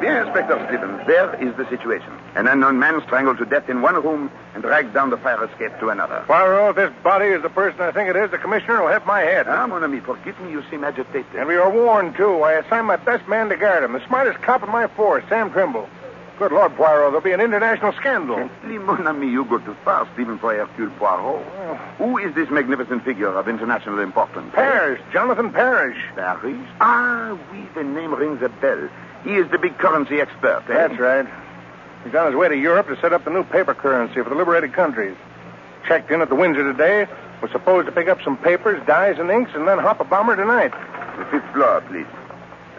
Bien, 0.01 0.17
Inspector 0.27 0.67
Stevens, 0.69 1.07
there 1.07 1.35
is 1.43 1.55
the 1.57 1.69
situation. 1.69 2.13
An 2.35 2.47
unknown 2.47 2.79
man 2.79 3.01
strangled 3.07 3.39
to 3.39 3.45
death 3.45 3.69
in 3.69 3.83
one 3.83 3.95
room 3.95 4.31
and 4.55 4.63
dragged 4.63 4.95
down 4.95 5.11
the 5.11 5.17
fire 5.17 5.45
escape 5.45 5.79
to 5.81 5.89
another. 5.89 6.25
Poirot, 6.27 6.71
if 6.71 6.77
this 6.77 7.03
body 7.03 7.27
is 7.27 7.43
the 7.43 7.49
person 7.49 7.81
I 7.81 7.93
think 7.93 8.09
it 8.09 8.17
is, 8.17 8.31
the 8.31 8.39
commissioner 8.39 8.83
will 8.83 8.93
hit 8.93 9.07
my 9.07 9.21
head. 9.21 9.47
Ah, 9.49 9.67
mon 9.67 9.85
ami, 9.85 10.01
forgive 10.01 10.39
me, 10.41 10.51
you 10.51 10.63
seem 10.71 10.85
agitated. 10.85 11.35
And 11.35 11.49
we 11.49 11.57
were 11.57 11.71
warned, 11.71 12.17
too. 12.17 12.43
I 12.43 12.55
assigned 12.55 12.87
my 12.87 12.97
best 12.97 13.29
man 13.29 13.49
to 13.49 13.57
guard 13.57 13.85
him, 13.85 13.93
the 13.93 14.07
smartest 14.07 14.43
cop 14.43 14.63
in 14.63 14.71
my 14.71 14.87
force, 14.89 15.25
Sam 15.29 15.51
Trimble. 15.51 15.89
Good 16.39 16.53
Lord, 16.53 16.77
Poirot, 16.77 17.11
there'll 17.11 17.21
be 17.21 17.33
an 17.33 17.41
international 17.41 17.93
scandal. 17.95 18.37
Gently, 18.37 18.79
mon 18.79 19.05
ami, 19.09 19.29
you 19.29 19.45
go 19.45 19.59
too 19.59 19.75
fast, 19.85 20.11
even 20.21 20.39
for 20.39 20.55
Hercule 20.55 20.91
Poirot. 20.91 21.45
Who 21.99 22.17
is 22.19 22.33
this 22.37 22.49
magnificent 22.49 23.05
figure 23.05 23.37
of 23.37 23.49
international 23.49 23.99
importance? 23.99 24.53
Parrish, 24.55 25.01
Jonathan 25.13 25.51
Parrish. 25.53 25.99
Parrish? 26.15 26.69
Ah, 26.81 27.37
oui, 27.51 27.67
the 27.75 27.83
name 27.83 28.15
rings 28.15 28.41
a 28.43 28.49
bell. 28.49 28.89
He 29.29 29.35
is 29.35 29.51
the 29.51 29.59
big 29.59 29.77
currency 29.77 30.23
expert, 30.23 30.63
eh? 30.71 30.73
That's 30.73 30.99
right. 30.99 31.27
He's 32.03 32.15
on 32.15 32.29
his 32.29 32.35
way 32.35 32.49
to 32.49 32.57
Europe 32.57 32.89
to 32.89 32.99
set 32.99 33.13
up 33.13 33.27
the 33.27 33.31
new 33.31 33.45
paper 33.45 33.75
currency 33.75 34.23
for 34.23 34.31
the 34.31 34.35
liberated 34.35 34.73
countries. 34.73 35.15
Checked 35.87 36.11
in 36.11 36.23
at 36.23 36.31
the 36.31 36.35
Windsor 36.35 36.65
today. 36.65 37.07
Was 37.43 37.51
supposed 37.51 37.85
to 37.85 37.93
pick 37.93 38.09
up 38.09 38.23
some 38.23 38.39
papers, 38.39 38.81
dyes, 38.87 39.19
and 39.19 39.31
inks, 39.31 39.51
and 39.55 39.69
then 39.69 39.79
hop 39.79 40.01
a 40.01 40.05
bomber 40.05 40.35
tonight. 40.35 40.73
The 41.19 41.27
fifth 41.27 41.53
floor, 41.53 41.83
please. 41.83 42.07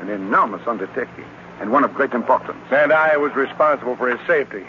An 0.02 0.10
enormous 0.10 0.66
undertaking, 0.66 1.24
and 1.62 1.72
one 1.72 1.84
of 1.84 1.94
great 1.94 2.14
importance. 2.14 2.66
And 2.72 2.92
I 2.92 3.16
was 3.18 3.36
responsible 3.36 3.96
for 3.96 4.10
his 4.10 4.20
safety. 4.26 4.66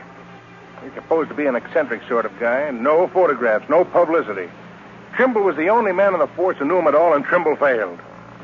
He's 0.85 0.93
supposed 0.93 1.31
to 1.31 1.35
be 1.35 1.47
an 1.47 1.57
eccentric 1.57 2.03
sort 2.09 2.27
of 2.27 2.39
guy, 2.39 2.61
and 2.61 2.83
no 2.83 3.09
photographs, 3.09 3.71
no 3.71 3.87
publicity. 3.87 4.51
Trimble 5.15 5.43
was 5.43 5.57
the 5.57 5.71
only 5.71 5.93
man 5.93 6.13
in 6.13 6.21
the 6.21 6.29
force 6.29 6.59
who 6.59 6.67
knew 6.67 6.79
him 6.79 6.89
at 6.89 6.95
all, 6.95 7.15
and 7.15 7.25
Trimble 7.25 7.57
failed. 7.57 7.99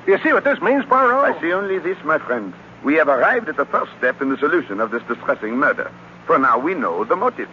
Do 0.06 0.12
you 0.12 0.18
see 0.22 0.32
what 0.32 0.44
this 0.44 0.60
means, 0.62 0.86
Poirot? 0.86 1.36
I 1.36 1.40
see 1.42 1.52
only 1.52 1.78
this, 1.78 1.98
my 2.02 2.18
friend. 2.18 2.54
We 2.86 2.94
have 2.94 3.08
arrived 3.08 3.48
at 3.48 3.56
the 3.56 3.64
first 3.64 3.90
step 3.98 4.22
in 4.22 4.28
the 4.28 4.36
solution 4.38 4.78
of 4.80 4.92
this 4.92 5.02
distressing 5.08 5.56
murder. 5.56 5.90
For 6.24 6.38
now, 6.38 6.56
we 6.56 6.72
know 6.72 7.02
the 7.02 7.16
motive. 7.16 7.48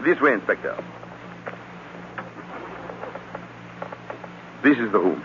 This 0.00 0.18
way, 0.18 0.32
Inspector. 0.32 0.74
This 4.62 4.78
is 4.78 4.90
the 4.92 4.98
room. 4.98 5.22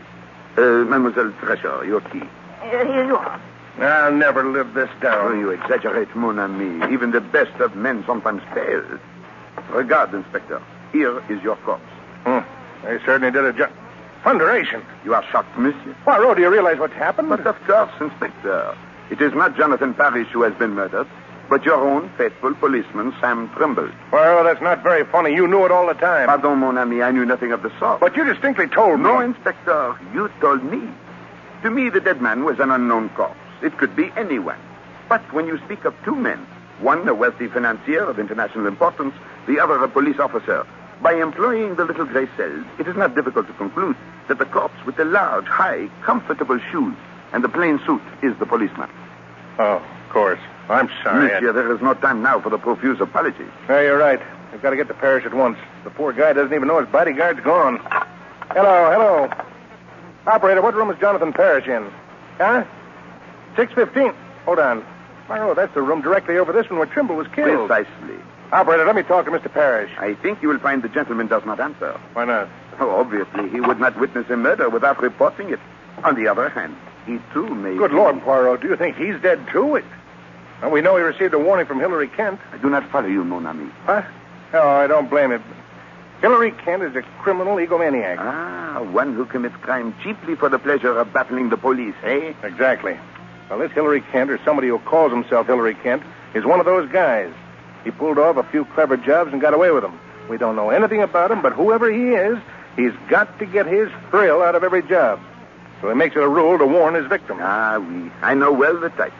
Uh, 0.58 0.84
Mademoiselle 0.84 1.32
Thresher, 1.40 1.86
your 1.86 2.02
key. 2.02 2.24
Uh, 2.62 2.70
here 2.86 3.06
you 3.06 3.16
are. 3.16 3.40
I'll 3.80 4.12
never 4.13 4.44
live 4.44 4.74
this 4.74 4.90
Oh, 4.98 5.00
down. 5.02 5.40
you 5.40 5.52
exaggerate, 5.52 6.13
mon 6.13 6.38
ami. 6.38 6.92
Even 6.94 7.12
the 7.12 7.22
best 7.22 7.58
of 7.62 7.78
men 7.78 8.04
sometimes 8.06 8.42
fail. 8.54 8.84
Regard, 9.70 10.13
Inspector. 10.13 10.62
Here 10.92 11.24
is 11.32 11.42
your 11.42 11.56
corpse. 11.56 11.82
Hmm. 12.25 12.40
They 12.84 13.00
certainly 13.06 13.32
did 13.32 13.46
a 13.46 13.54
job. 13.54 13.72
Thunderation. 14.24 14.82
You 15.03 15.13
are 15.13 15.24
shocked, 15.32 15.58
monsieur. 15.58 15.96
Poirot, 16.06 16.38
do 16.38 16.42
you 16.44 16.50
realize 16.50 16.80
what's 16.80 16.94
happened? 16.94 17.27
But 17.27 17.46
of 17.46 17.62
course, 17.63 17.92
Inspector. 18.00 18.77
It 19.12 19.22
is 19.22 19.34
not 19.34 19.58
Jonathan 19.58 19.94
Parrish 19.94 20.30
who 20.30 20.44
has 20.44 20.53
been 20.53 20.72
murdered, 20.72 21.08
but 21.50 21.65
your 21.65 21.75
own 21.75 22.10
faithful 22.18 22.53
policeman, 22.56 23.13
Sam 23.20 23.50
Trimble. 23.56 23.89
Well, 24.13 24.46
that's 24.46 24.62
not 24.62 24.82
very 24.82 25.03
funny. 25.03 25.36
You 25.36 25.46
knew 25.46 25.65
it 25.65 25.72
all 25.72 25.88
the 25.88 25.94
time. 25.94 26.27
Pardon, 26.27 26.58
mon 26.60 26.77
ami, 26.77 27.01
I 27.01 27.12
knew 27.12 27.25
nothing 27.25 27.51
of 27.51 27.63
the 27.63 27.72
sort. 27.80 28.00
But 28.00 28.15
you 28.15 28.24
distinctly 28.24 28.68
told 28.68 29.00
me. 29.00 29.03
No, 29.03 29.20
Inspector, 29.20 30.00
you 30.13 30.32
told 30.39 30.63
me. 30.63 30.89
To 31.63 31.70
me, 31.70 31.89
the 31.89 32.00
dead 32.00 32.22
man 32.22 32.46
was 32.46 32.60
an 32.60 32.72
unknown 32.72 33.10
corpse. 33.10 33.36
It 33.62 33.77
could 33.77 33.94
be 33.94 34.10
anyone. 34.15 34.60
But 35.10 35.22
when 35.34 35.48
you 35.48 35.58
speak 35.65 35.84
of 35.84 35.94
two 36.06 36.15
men, 36.15 36.39
one 36.80 37.08
a 37.10 37.13
wealthy 37.13 37.48
financier 37.48 38.03
of 38.06 38.20
international 38.20 38.68
importance, 38.68 39.13
the 39.48 39.60
other 39.60 39.84
a 39.84 39.89
police 39.89 40.18
officer, 40.18 40.65
by 41.01 41.13
employing 41.13 41.75
the 41.75 41.84
little 41.84 42.06
gray 42.06 42.27
cells, 42.38 42.65
it 42.80 42.88
is 42.88 42.96
not 42.96 43.15
difficult 43.15 43.48
to 43.48 43.53
conclude 43.53 43.98
that 44.27 44.39
the 44.39 44.46
corpse 44.46 44.86
with 44.86 44.96
the 44.96 45.06
large, 45.06 45.46
high, 45.46 45.89
comfortable 46.03 46.60
shoes 46.72 46.96
and 47.32 47.44
the 47.44 47.50
plain 47.50 47.80
suit 47.86 48.01
is 48.22 48.38
the 48.39 48.46
policeman. 48.46 48.89
Oh, 49.60 49.77
of 49.77 50.10
course. 50.10 50.39
I'm 50.70 50.89
sorry. 51.03 51.27
Monsieur, 51.27 51.51
there 51.51 51.74
is 51.74 51.82
no 51.82 51.94
time 51.94 52.22
now 52.22 52.39
for 52.39 52.50
the 52.50 52.58
profuse 52.58 53.01
apologies. 53.01 53.51
Yeah, 53.68 53.82
you're 53.82 53.98
right. 53.98 54.22
We've 54.51 54.62
got 54.62 54.70
to 54.70 54.75
get 54.75 54.88
to 54.88 54.94
Parrish 54.94 55.25
at 55.25 55.34
once. 55.34 55.58
The 55.84 55.89
poor 55.89 56.13
guy 56.13 56.34
doesn't 56.34 56.53
even 56.53 56.68
know 56.68 56.80
his 56.80 56.89
bodyguard's 56.89 57.42
gone. 57.42 57.77
Hello, 58.51 58.92
hello. 58.92 59.30
Operator, 60.27 60.62
what 60.62 60.75
room 60.75 60.89
is 60.92 61.00
Jonathan 61.00 61.34
Parrish 61.34 61.68
in? 61.68 61.92
Huh? 62.38 62.63
615. 63.56 64.13
Hold 64.46 64.60
on. 64.60 64.86
Oh, 65.30 65.53
that's 65.53 65.74
the 65.74 65.82
room 65.82 66.01
directly 66.01 66.38
over 66.38 66.53
this 66.53 66.70
one 66.70 66.80
where 66.80 66.88
Trimble 66.88 67.15
was 67.15 67.27
killed. 67.30 67.68
Precisely. 67.68 68.15
Operator, 68.51 68.86
let 68.86 68.96
me 68.96 69.03
talk 69.03 69.25
to 69.25 69.32
Mr. 69.32 69.51
Parrish. 69.51 69.92
I 69.98 70.13
think 70.15 70.42
you 70.42 70.50
will 70.50 70.60
find 70.60 70.84
the 70.84 70.89
gentleman 70.89 71.27
does 71.27 71.44
not 71.46 71.60
answer. 71.60 72.00
Why 72.13 72.25
not? 72.25 72.48
Oh, 72.80 72.92
obviously, 72.92 73.50
he 73.50 73.60
would 73.62 73.80
not 73.80 74.00
witness 74.00 74.30
a 74.30 74.38
murder 74.38 74.70
without 74.70 75.01
reporting 75.01 75.50
it. 75.50 75.60
On 76.03 76.15
the 76.15 76.27
other 76.27 76.50
hand, 76.50 76.75
he 77.06 77.20
too 77.34 77.48
may. 77.56 77.75
Good 77.75 77.92
be- 77.92 77.98
Lord, 77.98 78.22
Poirot, 78.22 78.62
do 78.62 78.68
you 78.68 78.75
think 78.75 78.98
he's 78.98 79.20
dead 79.22 79.46
too? 79.51 79.75
It... 79.75 79.86
Well, 80.62 80.72
we 80.72 80.82
know 80.82 80.96
he 80.98 81.03
received 81.03 81.34
a 81.34 81.39
warning 81.39 81.65
from 81.65 81.80
Hillary 81.80 82.08
Kent. 82.08 82.39
I 82.51 82.58
do 82.58 82.70
not 82.70 82.89
follow 82.89 83.08
you, 83.08 83.24
mon 83.24 83.46
ami. 83.46 83.70
Huh? 83.86 84.03
No, 84.53 84.62
I 84.62 84.88
don't 84.88 85.10
blame 85.10 85.32
him. 85.32 85.44
Hillary 86.22 86.51
Kent 86.51 86.84
is 86.84 86.96
a 86.96 87.01
criminal 87.22 87.58
egomaniac. 87.58 88.15
Ah, 88.18 88.82
one 88.92 89.13
who 89.13 89.25
commits 89.25 89.56
crime 89.58 89.94
chiefly 90.01 90.36
for 90.36 90.48
the 90.48 90.58
pleasure 90.58 90.98
of 90.98 91.12
battling 91.12 91.50
the 91.50 91.58
police, 91.58 91.96
eh? 92.03 92.34
Exactly. 92.44 92.98
Well, 93.50 93.60
this 93.60 93.72
Hillary 93.74 94.01
Kent, 94.12 94.32
or 94.32 94.39
somebody 94.46 94.70
who 94.70 94.80
calls 94.80 95.12
himself 95.12 95.48
Hillary 95.48 95.75
Kent, 95.75 96.01
is 96.34 96.46
one 96.46 96.60
of 96.62 96.65
those 96.65 96.89
guys. 96.89 97.32
He 97.84 97.92
pulled 97.92 98.18
off 98.18 98.38
a 98.38 98.44
few 98.44 98.63
clever 98.65 98.96
jobs 98.96 99.34
and 99.34 99.42
got 99.42 99.53
away 99.53 99.72
with 99.72 99.84
them. 99.84 100.00
We 100.30 100.38
don't 100.38 100.56
know 100.56 100.70
anything 100.70 101.01
about 101.01 101.30
him, 101.30 101.42
but 101.42 101.51
whoever 101.51 101.92
he 101.92 102.13
is, 102.13 102.38
he's 102.75 102.94
got 103.10 103.39
to 103.39 103.46
get 103.46 103.65
his 103.65 103.89
thrill 104.10 104.42
out 104.42 104.56
of 104.56 104.63
every 104.63 104.84
job. 104.84 105.20
So 105.82 105.89
he 105.89 105.96
makes 105.96 106.15
it 106.15 106.24
a 106.24 106.27
rule 106.27 106.58
to 106.58 106.65
warn 106.65 106.96
his 106.96 107.08
victims. 107.08 107.39
Ah, 107.44 107.77
oui. 107.77 108.12
I 108.22 108.34
know 108.36 108.51
well 108.53 108.80
the 108.80 108.89
type. 108.89 109.13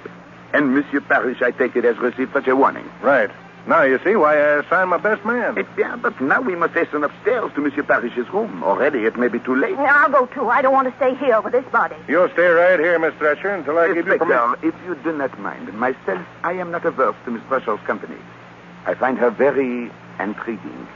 And 0.54 0.74
Monsieur 0.76 1.02
Parrish, 1.02 1.42
I 1.42 1.52
take 1.52 1.76
it, 1.76 1.84
has 1.84 1.98
received 1.98 2.32
such 2.34 2.48
a 2.48 2.56
warning. 2.56 2.90
Right. 3.02 3.30
Now 3.66 3.84
you 3.84 3.98
see 4.04 4.16
why 4.16 4.36
I 4.36 4.60
assigned 4.60 4.90
my 4.90 4.98
best 4.98 5.24
man. 5.24 5.58
Eh 5.58 5.64
bien, 5.76 6.02
but 6.02 6.20
now 6.20 6.42
we 6.42 6.54
must 6.54 6.74
hasten 6.74 7.04
upstairs 7.04 7.50
to 7.56 7.62
Monsieur 7.62 7.84
Parrish's 7.84 8.28
room. 8.34 8.62
Already 8.62 9.06
it 9.06 9.18
may 9.18 9.30
be 9.30 9.40
too 9.40 9.56
late. 9.56 9.78
I'll 9.78 10.10
go 10.12 10.26
too. 10.26 10.50
I 10.50 10.62
don't 10.62 10.74
want 10.74 10.90
to 10.90 10.96
stay 10.98 11.16
here 11.16 11.40
with 11.40 11.54
this 11.54 11.66
body. 11.72 11.96
You'll 12.10 12.30
stay 12.30 12.48
right 12.48 12.78
here, 12.78 13.00
Miss 13.00 13.14
Thresher, 13.16 13.50
until 13.50 13.78
I 13.78 13.88
give 13.88 14.06
you 14.06 14.18
permission. 14.18 14.54
Inspector, 14.64 14.68
if 14.68 14.76
you 14.86 14.96
do 15.04 15.18
not 15.18 15.40
mind, 15.40 15.74
myself, 15.74 16.26
I 16.44 16.54
am 16.54 16.72
not 16.72 16.86
averse 16.86 17.16
to 17.24 17.32
Miss 17.32 17.44
Thresher's 17.44 17.80
company. 17.88 18.18
I 18.86 18.96
find 18.96 19.18
her 19.18 19.30
very 19.30 19.90
intriguing. 20.20 20.88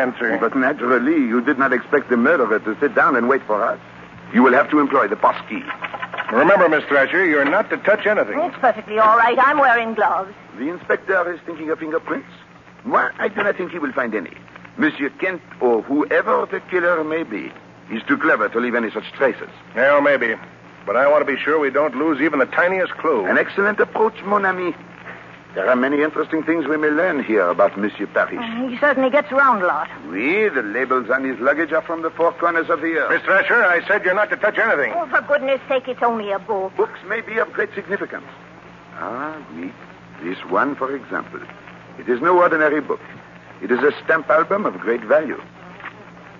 Answer. 0.00 0.38
But 0.38 0.56
naturally, 0.56 1.16
you 1.16 1.40
did 1.40 1.58
not 1.58 1.72
expect 1.72 2.08
the 2.08 2.16
murderer 2.16 2.58
to 2.58 2.76
sit 2.80 2.94
down 2.94 3.16
and 3.16 3.28
wait 3.28 3.42
for 3.46 3.62
us. 3.64 3.78
You 4.32 4.42
will 4.42 4.52
have 4.52 4.70
to 4.70 4.78
employ 4.78 5.08
the 5.08 5.16
pass 5.16 5.36
key. 5.48 5.62
Remember, 6.34 6.68
Miss 6.68 6.84
Thresher, 6.84 7.24
you're 7.26 7.44
not 7.44 7.68
to 7.70 7.76
touch 7.78 8.06
anything. 8.06 8.38
It's 8.38 8.56
perfectly 8.58 8.98
all 8.98 9.16
right. 9.16 9.36
I'm 9.38 9.58
wearing 9.58 9.94
gloves. 9.94 10.32
The 10.58 10.68
inspector 10.68 11.32
is 11.32 11.40
thinking 11.44 11.70
of 11.70 11.78
fingerprints. 11.80 12.28
Moi, 12.84 13.10
I 13.18 13.28
do 13.28 13.42
not 13.42 13.56
think 13.56 13.72
he 13.72 13.78
will 13.78 13.92
find 13.92 14.14
any. 14.14 14.32
Monsieur 14.76 15.10
Kent, 15.10 15.42
or 15.60 15.82
whoever 15.82 16.46
the 16.50 16.60
killer 16.70 17.02
may 17.04 17.24
be, 17.24 17.52
is 17.90 18.02
too 18.06 18.16
clever 18.16 18.48
to 18.48 18.60
leave 18.60 18.74
any 18.74 18.90
such 18.90 19.10
traces. 19.12 19.50
Well, 19.74 20.00
maybe. 20.00 20.36
But 20.86 20.96
I 20.96 21.08
want 21.08 21.26
to 21.26 21.30
be 21.30 21.38
sure 21.38 21.58
we 21.58 21.70
don't 21.70 21.96
lose 21.96 22.20
even 22.20 22.38
the 22.38 22.46
tiniest 22.46 22.92
clue. 22.94 23.26
An 23.26 23.36
excellent 23.36 23.80
approach, 23.80 24.14
mon 24.22 24.46
ami. 24.46 24.74
There 25.54 25.68
are 25.68 25.74
many 25.74 26.00
interesting 26.02 26.44
things 26.44 26.66
we 26.68 26.76
may 26.76 26.90
learn 26.90 27.24
here 27.24 27.48
about 27.48 27.76
Monsieur 27.76 28.06
Parrish. 28.06 28.70
He 28.70 28.78
certainly 28.78 29.10
gets 29.10 29.32
around 29.32 29.62
a 29.62 29.66
lot. 29.66 29.88
Oui, 30.08 30.48
the 30.48 30.62
labels 30.62 31.10
on 31.10 31.24
his 31.24 31.38
luggage 31.40 31.72
are 31.72 31.82
from 31.82 32.02
the 32.02 32.10
four 32.10 32.30
corners 32.32 32.70
of 32.70 32.80
the 32.80 32.94
earth. 32.98 33.10
Miss 33.10 33.22
Thresher, 33.22 33.64
I 33.64 33.84
said 33.88 34.04
you're 34.04 34.14
not 34.14 34.30
to 34.30 34.36
touch 34.36 34.58
anything. 34.58 34.92
Oh, 34.94 35.06
for 35.08 35.20
goodness 35.22 35.60
sake, 35.68 35.88
it's 35.88 36.02
only 36.02 36.30
a 36.30 36.38
book. 36.38 36.76
Books 36.76 37.00
may 37.08 37.20
be 37.20 37.38
of 37.38 37.52
great 37.52 37.74
significance. 37.74 38.26
Ah, 38.94 39.36
oui. 39.56 39.72
This 40.22 40.38
one, 40.44 40.76
for 40.76 40.94
example. 40.94 41.40
It 41.98 42.08
is 42.08 42.20
no 42.20 42.38
ordinary 42.40 42.80
book. 42.80 43.00
It 43.60 43.72
is 43.72 43.80
a 43.80 43.92
stamp 44.04 44.30
album 44.30 44.66
of 44.66 44.78
great 44.78 45.02
value. 45.02 45.40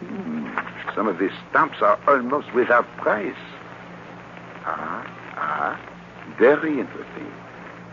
Hmm, 0.00 0.48
Some 0.94 1.08
of 1.08 1.18
these 1.18 1.32
stamps 1.50 1.82
are 1.82 1.98
almost 2.06 2.52
without 2.54 2.86
price. 2.98 3.34
Ah, 4.64 5.04
ah. 5.36 5.80
Very 6.38 6.78
interesting. 6.78 7.32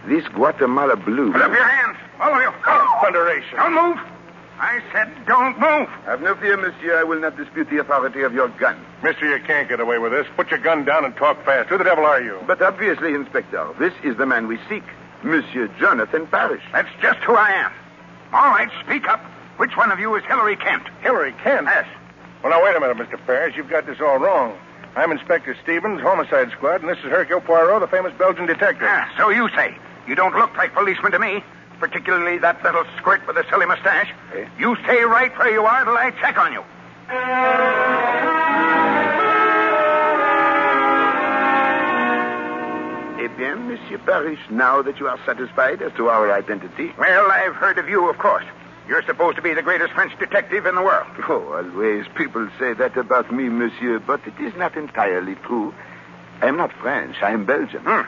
This 0.05 0.25
Guatemala 0.29 0.95
blue. 0.95 1.31
Put 1.31 1.41
up 1.41 1.51
your 1.51 1.67
hands, 1.67 1.97
all 2.19 2.33
of 2.33 2.41
you. 2.41 2.51
Thunderation. 3.03 3.57
Don't 3.57 3.73
move. 3.73 3.97
I 4.59 4.81
said 4.91 5.11
don't 5.27 5.59
move. 5.59 5.87
Have 6.05 6.21
no 6.21 6.33
fear, 6.35 6.57
monsieur. 6.57 6.97
I 6.97 7.03
will 7.03 7.19
not 7.19 7.37
dispute 7.37 7.69
the 7.69 7.77
authority 7.77 8.23
of 8.23 8.33
your 8.33 8.47
gun. 8.47 8.83
Mister, 9.03 9.27
you 9.27 9.43
can't 9.45 9.69
get 9.69 9.79
away 9.79 9.99
with 9.99 10.11
this. 10.11 10.25
Put 10.35 10.49
your 10.49 10.59
gun 10.59 10.83
down 10.85 11.05
and 11.05 11.15
talk 11.15 11.43
fast. 11.45 11.69
Who 11.69 11.77
the 11.77 11.83
devil 11.83 12.05
are 12.05 12.21
you? 12.21 12.39
But 12.47 12.61
obviously, 12.61 13.13
Inspector, 13.13 13.75
this 13.79 13.93
is 14.03 14.17
the 14.17 14.25
man 14.25 14.47
we 14.47 14.57
seek. 14.69 14.83
Monsieur 15.23 15.67
Jonathan 15.79 16.25
Parrish. 16.27 16.63
That's 16.71 16.89
just 17.01 17.19
who 17.19 17.35
I 17.35 17.51
am. 17.51 17.71
All 18.33 18.49
right, 18.49 18.69
speak 18.83 19.07
up. 19.07 19.19
Which 19.57 19.75
one 19.75 19.91
of 19.91 19.99
you 19.99 20.15
is 20.15 20.23
Hillary 20.25 20.55
Kent? 20.55 20.83
Hillary 21.01 21.33
Kent? 21.43 21.65
Yes. 21.65 21.87
Well, 22.43 22.51
now, 22.51 22.63
wait 22.63 22.75
a 22.75 22.79
minute, 22.79 22.97
Mr. 22.97 23.23
Parrish. 23.25 23.55
You've 23.57 23.69
got 23.69 23.85
this 23.85 23.99
all 23.99 24.17
wrong. 24.17 24.57
I'm 24.95 25.11
Inspector 25.11 25.55
Stevens, 25.63 26.01
Homicide 26.01 26.51
Squad, 26.51 26.81
and 26.81 26.89
this 26.89 26.97
is 26.99 27.05
Hercule 27.05 27.41
Poirot, 27.41 27.81
the 27.81 27.87
famous 27.87 28.13
Belgian 28.17 28.47
detective. 28.47 28.87
Ah, 28.89 29.11
so 29.17 29.29
you 29.29 29.49
say. 29.55 29.75
You 30.07 30.15
don't 30.15 30.35
look 30.35 30.55
like 30.55 30.73
policemen 30.73 31.11
to 31.11 31.19
me, 31.19 31.43
particularly 31.79 32.37
that 32.39 32.63
little 32.63 32.85
squirt 32.97 33.25
with 33.27 33.37
a 33.37 33.45
silly 33.49 33.65
mustache. 33.65 34.09
Eh? 34.33 34.47
You 34.57 34.75
stay 34.83 35.03
right 35.03 35.37
where 35.37 35.51
you 35.51 35.63
are 35.65 35.83
till 35.83 35.97
I 35.97 36.11
check 36.11 36.37
on 36.37 36.53
you. 36.53 36.63
Eh 43.19 43.27
bien, 43.37 43.67
Monsieur 43.67 43.97
Parrish, 43.99 44.39
now 44.49 44.81
that 44.81 44.99
you 44.99 45.07
are 45.07 45.19
satisfied 45.25 45.81
as 45.81 45.91
to 45.97 46.07
our 46.09 46.31
identity. 46.31 46.93
Well, 46.97 47.31
I've 47.31 47.55
heard 47.55 47.77
of 47.77 47.89
you, 47.89 48.09
of 48.09 48.17
course. 48.17 48.45
You're 48.87 49.03
supposed 49.03 49.35
to 49.35 49.41
be 49.41 49.53
the 49.53 49.61
greatest 49.61 49.91
French 49.93 50.17
detective 50.17 50.65
in 50.65 50.75
the 50.75 50.81
world. 50.81 51.07
Oh, 51.29 51.53
always 51.53 52.05
people 52.15 52.47
say 52.57 52.73
that 52.73 52.95
about 52.95 53.33
me, 53.33 53.49
monsieur, 53.49 53.99
but 53.99 54.21
it 54.25 54.39
is 54.39 54.53
not 54.55 54.77
entirely 54.77 55.35
true. 55.35 55.73
I 56.41 56.47
am 56.47 56.55
not 56.55 56.71
French. 56.71 57.17
I 57.21 57.31
am 57.31 57.45
Belgian. 57.45 57.81
Hmm. 57.81 58.03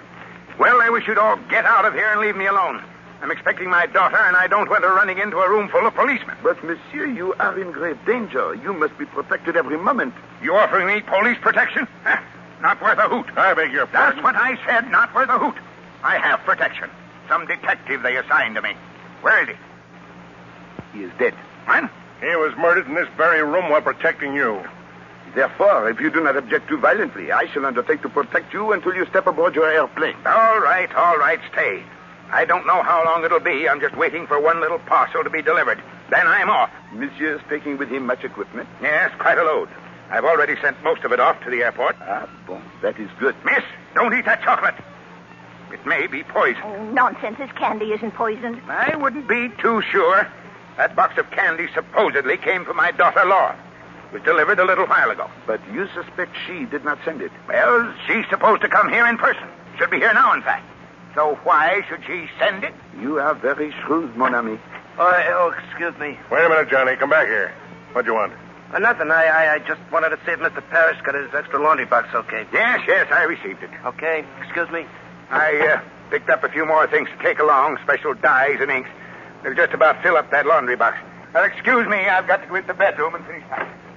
Well, 0.60 0.82
I 0.82 0.90
wish 0.90 1.08
you'd 1.08 1.18
all 1.18 1.38
get 1.50 1.66
out 1.66 1.86
of 1.86 1.94
here 1.94 2.12
and 2.12 2.20
leave 2.20 2.36
me 2.36 2.46
alone. 2.46 2.84
I'm 3.22 3.32
expecting 3.32 3.70
my 3.70 3.86
daughter, 3.86 4.18
and 4.18 4.36
I 4.36 4.48
don't 4.48 4.70
want 4.70 4.84
her 4.84 4.94
running 4.94 5.18
into 5.18 5.38
a 5.38 5.50
room 5.50 5.70
full 5.70 5.88
of 5.88 5.96
policemen. 5.96 6.38
But, 6.44 6.62
monsieur, 6.64 7.06
you 7.06 7.34
are 7.40 7.58
in 7.60 7.72
grave 7.72 7.98
danger. 8.06 8.56
You 8.56 8.74
must 8.74 8.98
be 8.98 9.06
protected 9.06 9.56
every 9.56 9.78
moment. 9.78 10.14
You 10.42 10.56
offering 10.56 10.88
me 10.88 11.02
police 11.02 11.38
protection? 11.42 11.88
Huh. 12.04 12.22
Not 12.62 12.82
worth 12.82 12.98
a 12.98 13.08
hoot. 13.08 13.26
I 13.38 13.54
beg 13.54 13.72
your 13.72 13.88
pardon. 13.88 14.16
That's 14.16 14.24
what 14.24 14.36
I 14.36 14.58
said, 14.66 14.92
not 14.92 15.14
worth 15.16 15.30
a 15.30 15.40
hoot. 15.40 15.56
I 16.04 16.18
have 16.18 16.42
protection. 16.42 16.90
Some 17.30 17.46
detective 17.46 18.04
they 18.04 18.18
assigned 18.18 18.56
to 18.56 18.62
me. 18.62 18.74
Where 19.22 19.44
is 19.44 19.56
he? 20.94 20.98
He 20.98 21.04
is 21.06 21.12
dead. 21.18 21.34
What? 21.66 21.90
He 22.20 22.36
was 22.36 22.54
murdered 22.58 22.88
in 22.88 22.96
this 22.96 23.08
very 23.16 23.44
room 23.44 23.70
while 23.70 23.82
protecting 23.82 24.34
you. 24.34 24.62
Therefore, 25.36 25.90
if 25.90 26.00
you 26.00 26.10
do 26.10 26.22
not 26.24 26.36
object 26.36 26.68
too 26.68 26.78
violently, 26.78 27.32
I 27.32 27.48
shall 27.48 27.66
undertake 27.66 28.02
to 28.02 28.10
protect 28.10 28.54
you 28.54 28.72
until 28.72 28.94
you 28.96 29.06
step 29.08 29.28
aboard 29.28 29.56
your 29.56 29.72
airplane. 29.72 30.16
All 30.26 30.60
right, 30.60 30.94
all 30.96 31.18
right, 31.18 31.40
stay. 31.52 31.84
I 32.32 32.46
don't 32.46 32.68
know 32.68 32.82
how 32.84 33.04
long 33.06 33.24
it'll 33.24 33.40
be. 33.40 33.68
I'm 33.68 33.80
just 33.80 33.96
waiting 33.96 34.28
for 34.28 34.40
one 34.40 34.60
little 34.60 34.80
parcel 34.80 35.24
to 35.24 35.30
be 35.30 35.42
delivered. 35.42 35.82
Then 36.10 36.28
I'm 36.28 36.50
off. 36.50 36.70
Monsieur 36.94 37.36
is 37.36 37.42
taking 37.50 37.78
with 37.78 37.90
him 37.90 38.06
much 38.06 38.24
equipment. 38.24 38.68
Yes, 38.82 39.12
quite 39.20 39.38
a 39.38 39.44
load. 39.44 39.70
I've 40.10 40.26
already 40.26 40.56
sent 40.62 40.82
most 40.84 41.04
of 41.04 41.12
it 41.12 41.20
off 41.20 41.44
to 41.44 41.50
the 41.50 41.64
airport. 41.64 41.96
Ah, 42.02 42.28
bon. 42.48 42.62
That 42.82 43.00
is 43.00 43.10
good. 43.20 43.36
Miss, 43.46 43.64
don't 43.96 44.14
eat 44.14 44.26
that 44.26 44.42
chocolate. 44.44 44.76
It 45.72 45.86
may 45.86 46.08
be 46.08 46.24
poison. 46.24 46.62
Oh, 46.64 46.84
nonsense. 46.92 47.38
This 47.38 47.52
candy 47.52 47.94
isn't 47.94 48.16
poisoned. 48.16 48.60
I 48.68 48.96
wouldn't 48.96 49.28
be 49.28 49.50
too 49.62 49.82
sure. 49.92 50.28
That 50.78 50.96
box 50.96 51.18
of 51.18 51.30
candy 51.32 51.68
supposedly 51.74 52.38
came 52.38 52.66
from 52.66 52.78
my 52.78 52.92
daughter 52.92 53.24
Laura. 53.26 53.58
It 54.10 54.14
was 54.14 54.24
delivered 54.24 54.60
a 54.60 54.66
little 54.66 54.88
while 54.88 55.12
ago. 55.12 55.30
But 55.46 55.62
you 55.72 55.88
suspect 55.94 56.36
she 56.48 56.66
did 56.66 56.84
not 56.84 56.98
send 57.06 57.22
it. 57.22 57.32
Well, 57.48 57.94
she's 58.08 58.26
supposed 58.30 58.62
to 58.64 58.68
come 58.68 58.90
here 58.90 59.06
in 59.06 59.18
person. 59.18 59.48
Should 59.78 59.92
be 59.92 59.98
here 59.98 60.14
now, 60.14 60.34
in 60.34 60.42
fact. 60.42 60.66
So 61.14 61.36
why 61.44 61.82
should 61.88 62.02
she 62.08 62.28
send 62.40 62.64
it? 62.64 62.74
You 63.00 63.20
are 63.20 63.36
very 63.36 63.72
shrewd, 63.84 64.16
mon 64.18 64.34
ami. 64.34 64.58
Oh, 64.98 65.24
oh, 65.30 65.54
excuse 65.66 65.98
me. 66.00 66.18
Wait 66.32 66.46
a 66.46 66.50
minute, 66.50 66.70
Johnny. 66.70 66.96
Come 66.96 67.12
back 67.12 67.28
here. 67.28 67.54
What 67.94 68.06
do 68.06 68.12
you 68.12 68.18
want? 68.18 68.34
Uh, 68.74 68.80
nothing. 68.80 69.12
I, 69.12 69.26
I, 69.26 69.54
I 69.56 69.60
just 69.60 69.82
wanted 69.92 70.10
to 70.10 70.18
see 70.26 70.32
if 70.32 70.40
Mr. 70.40 70.68
Parrish 70.70 71.00
got 71.02 71.16
his 71.16 71.34
extra 71.34 71.62
laundry 71.62 71.86
box 71.86 72.10
okay. 72.14 72.48
Yes, 72.52 72.82
yes, 72.88 73.08
I 73.12 73.24
received 73.24 73.62
it. 73.62 73.70
Okay. 73.86 74.26
Excuse 74.44 74.70
me. 74.72 74.86
I 75.30 75.78
uh, 75.78 75.82
picked 76.10 76.30
up 76.30 76.44
a 76.44 76.50
few 76.50 76.66
more 76.66 76.88
things 76.88 77.10
to 77.10 77.24
take 77.24 77.40
along, 77.40 77.78
special 77.84 78.16
dyes 78.16 78.58
and 78.60 78.72
inks. 78.72 78.90
They'll 79.44 79.56
just 79.56 79.74
about 79.74 80.02
fill 80.02 80.18
up 80.18 80.32
that 80.32 80.48
laundry 80.48 80.76
box. 80.76 80.98
Now, 81.34 81.44
excuse 81.44 81.88
me, 81.88 81.98
I've 81.98 82.28
got 82.28 82.42
to 82.42 82.48
go 82.48 82.56
into 82.56 82.68
the 82.68 82.74
bedroom 82.74 83.14
and 83.14 83.26
finish 83.26 83.44
packing. 83.50 83.89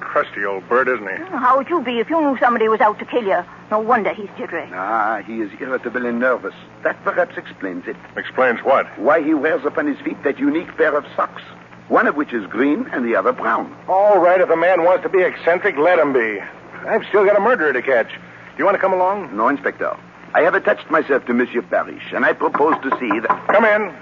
Crusty 0.00 0.44
old 0.44 0.68
bird, 0.68 0.88
isn't 0.88 1.08
he? 1.08 1.16
How 1.30 1.56
would 1.56 1.68
you 1.70 1.80
be 1.82 1.98
if 1.98 2.10
you 2.10 2.20
knew 2.20 2.36
somebody 2.38 2.68
was 2.68 2.80
out 2.80 2.98
to 2.98 3.04
kill 3.06 3.24
you? 3.24 3.42
No 3.70 3.80
wonder 3.80 4.12
he's 4.12 4.28
jittery. 4.36 4.68
Ah, 4.72 5.22
he 5.26 5.40
is 5.40 5.50
irritable 5.58 6.04
and 6.04 6.20
nervous. 6.20 6.54
That 6.82 7.02
perhaps 7.02 7.38
explains 7.38 7.86
it. 7.86 7.96
Explains 8.16 8.60
what? 8.62 8.86
Why 8.98 9.22
he 9.22 9.32
wears 9.32 9.64
upon 9.64 9.86
his 9.86 9.98
feet 10.04 10.22
that 10.24 10.38
unique 10.38 10.76
pair 10.76 10.96
of 10.96 11.06
socks. 11.16 11.42
One 11.88 12.06
of 12.06 12.14
which 12.16 12.32
is 12.32 12.46
green 12.46 12.86
and 12.92 13.04
the 13.06 13.16
other 13.16 13.32
brown. 13.32 13.74
All 13.88 14.18
right, 14.18 14.40
if 14.40 14.50
a 14.50 14.56
man 14.56 14.84
wants 14.84 15.02
to 15.04 15.08
be 15.08 15.22
eccentric, 15.22 15.76
let 15.78 15.98
him 15.98 16.12
be. 16.12 16.40
I've 16.86 17.06
still 17.08 17.24
got 17.24 17.36
a 17.36 17.40
murderer 17.40 17.72
to 17.72 17.82
catch. 17.82 18.08
Do 18.10 18.58
you 18.58 18.64
want 18.66 18.74
to 18.74 18.80
come 18.80 18.92
along? 18.92 19.34
No, 19.36 19.48
Inspector. 19.48 19.96
I 20.34 20.40
have 20.42 20.54
attached 20.54 20.90
myself 20.90 21.24
to 21.26 21.34
Monsieur 21.34 21.62
Parrish, 21.62 22.12
and 22.12 22.24
I 22.24 22.32
propose 22.32 22.74
to 22.82 22.90
see 22.98 23.20
that. 23.20 23.46
Come 23.48 23.64
in. 23.64 23.94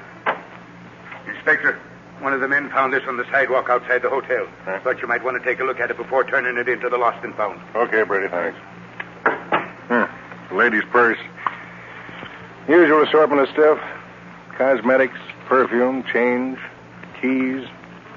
Inspector, 1.34 1.78
one 2.20 2.33
of 2.33 2.40
the 2.40 2.48
men 2.48 2.68
found 2.70 2.92
this 2.92 3.02
on 3.09 3.16
the 3.16 3.24
sidewalk 3.30 3.68
outside 3.68 4.02
the 4.02 4.11
hotel. 4.11 4.46
Huh? 4.64 4.80
Thought 4.80 5.00
you 5.00 5.09
might 5.09 5.24
want 5.24 5.42
to 5.42 5.44
take 5.48 5.61
a 5.61 5.64
look 5.64 5.80
at 5.80 5.90
it 5.90 5.96
before 5.96 6.24
turning 6.24 6.56
it 6.59 6.68
into 6.68 6.88
the 6.88 6.98
lost 6.98 7.24
and 7.24 7.35
found. 7.35 7.61
Okay, 7.74 8.02
Brady, 8.02 8.28
thanks. 8.28 8.59
Hmm. 9.88 10.56
Lady's 10.56 10.85
purse. 10.90 11.18
Usual 12.68 13.02
assortment 13.02 13.40
of 13.42 13.48
stuff. 13.48 13.78
Cosmetics, 14.56 15.18
perfume, 15.46 16.04
change, 16.12 16.59
keys. 17.20 17.66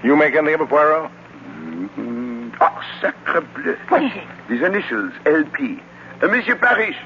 You 0.04 0.16
make 0.16 0.36
anything 0.36 0.56
of 0.56 0.62
it, 0.62 0.70
Poirot? 0.70 1.10
Mm, 1.98 2.56
oh, 2.60 2.82
sacre 3.02 3.42
bleu. 3.42 3.76
What 3.88 4.04
is 4.04 4.12
it? 4.16 4.24
These 4.50 4.62
initials, 4.62 5.13
LP. 5.26 5.82
Uh, 6.22 6.28
Monsieur 6.28 6.56
Parrish, 6.56 6.98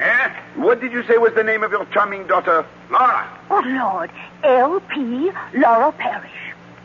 Eh? 0.00 0.28
What 0.58 0.80
did 0.80 0.92
you 0.92 1.02
say 1.04 1.18
was 1.18 1.32
the 1.34 1.44
name 1.44 1.62
of 1.62 1.70
your 1.70 1.84
charming 1.86 2.26
daughter? 2.26 2.64
Laura. 2.90 3.40
Oh, 3.50 3.62
Lord. 3.64 4.10
L.P. 4.42 5.30
Laura 5.54 5.92
Parrish. 5.92 6.30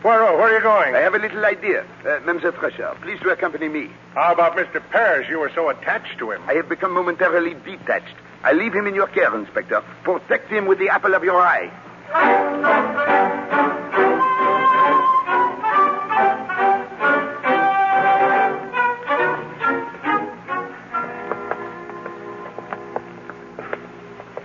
Poirot, 0.02 0.38
where 0.38 0.50
are 0.50 0.54
you 0.54 0.62
going? 0.62 0.96
I 0.96 1.00
have 1.00 1.16
a 1.16 1.18
little 1.18 1.46
idea. 1.46 1.86
Uh, 2.06 2.20
Mademoiselle 2.26 2.52
Fresher, 2.52 2.94
please 3.02 3.20
to 3.22 3.30
accompany 3.30 3.70
me. 3.70 3.90
How 4.16 4.34
about 4.34 4.58
Mr. 4.58 4.84
Parrish? 4.90 5.30
You 5.30 5.40
were 5.40 5.52
so 5.56 5.70
attached 5.70 6.20
to 6.20 6.32
him. 6.32 6.42
I 6.46 6.54
have 6.56 6.68
become 6.68 6.94
momentarily 6.94 7.54
detached. 7.54 8.16
I 8.44 8.52
leave 8.52 8.74
him 8.74 8.86
in 8.86 8.96
your 8.96 9.08
care, 9.08 9.34
Inspector. 9.34 9.82
Protect 10.04 10.50
him 10.50 10.66
with 10.66 10.80
the 10.80 10.90
apple 10.90 11.14
of 11.14 11.24
your 11.24 11.42
eye. 11.42 11.72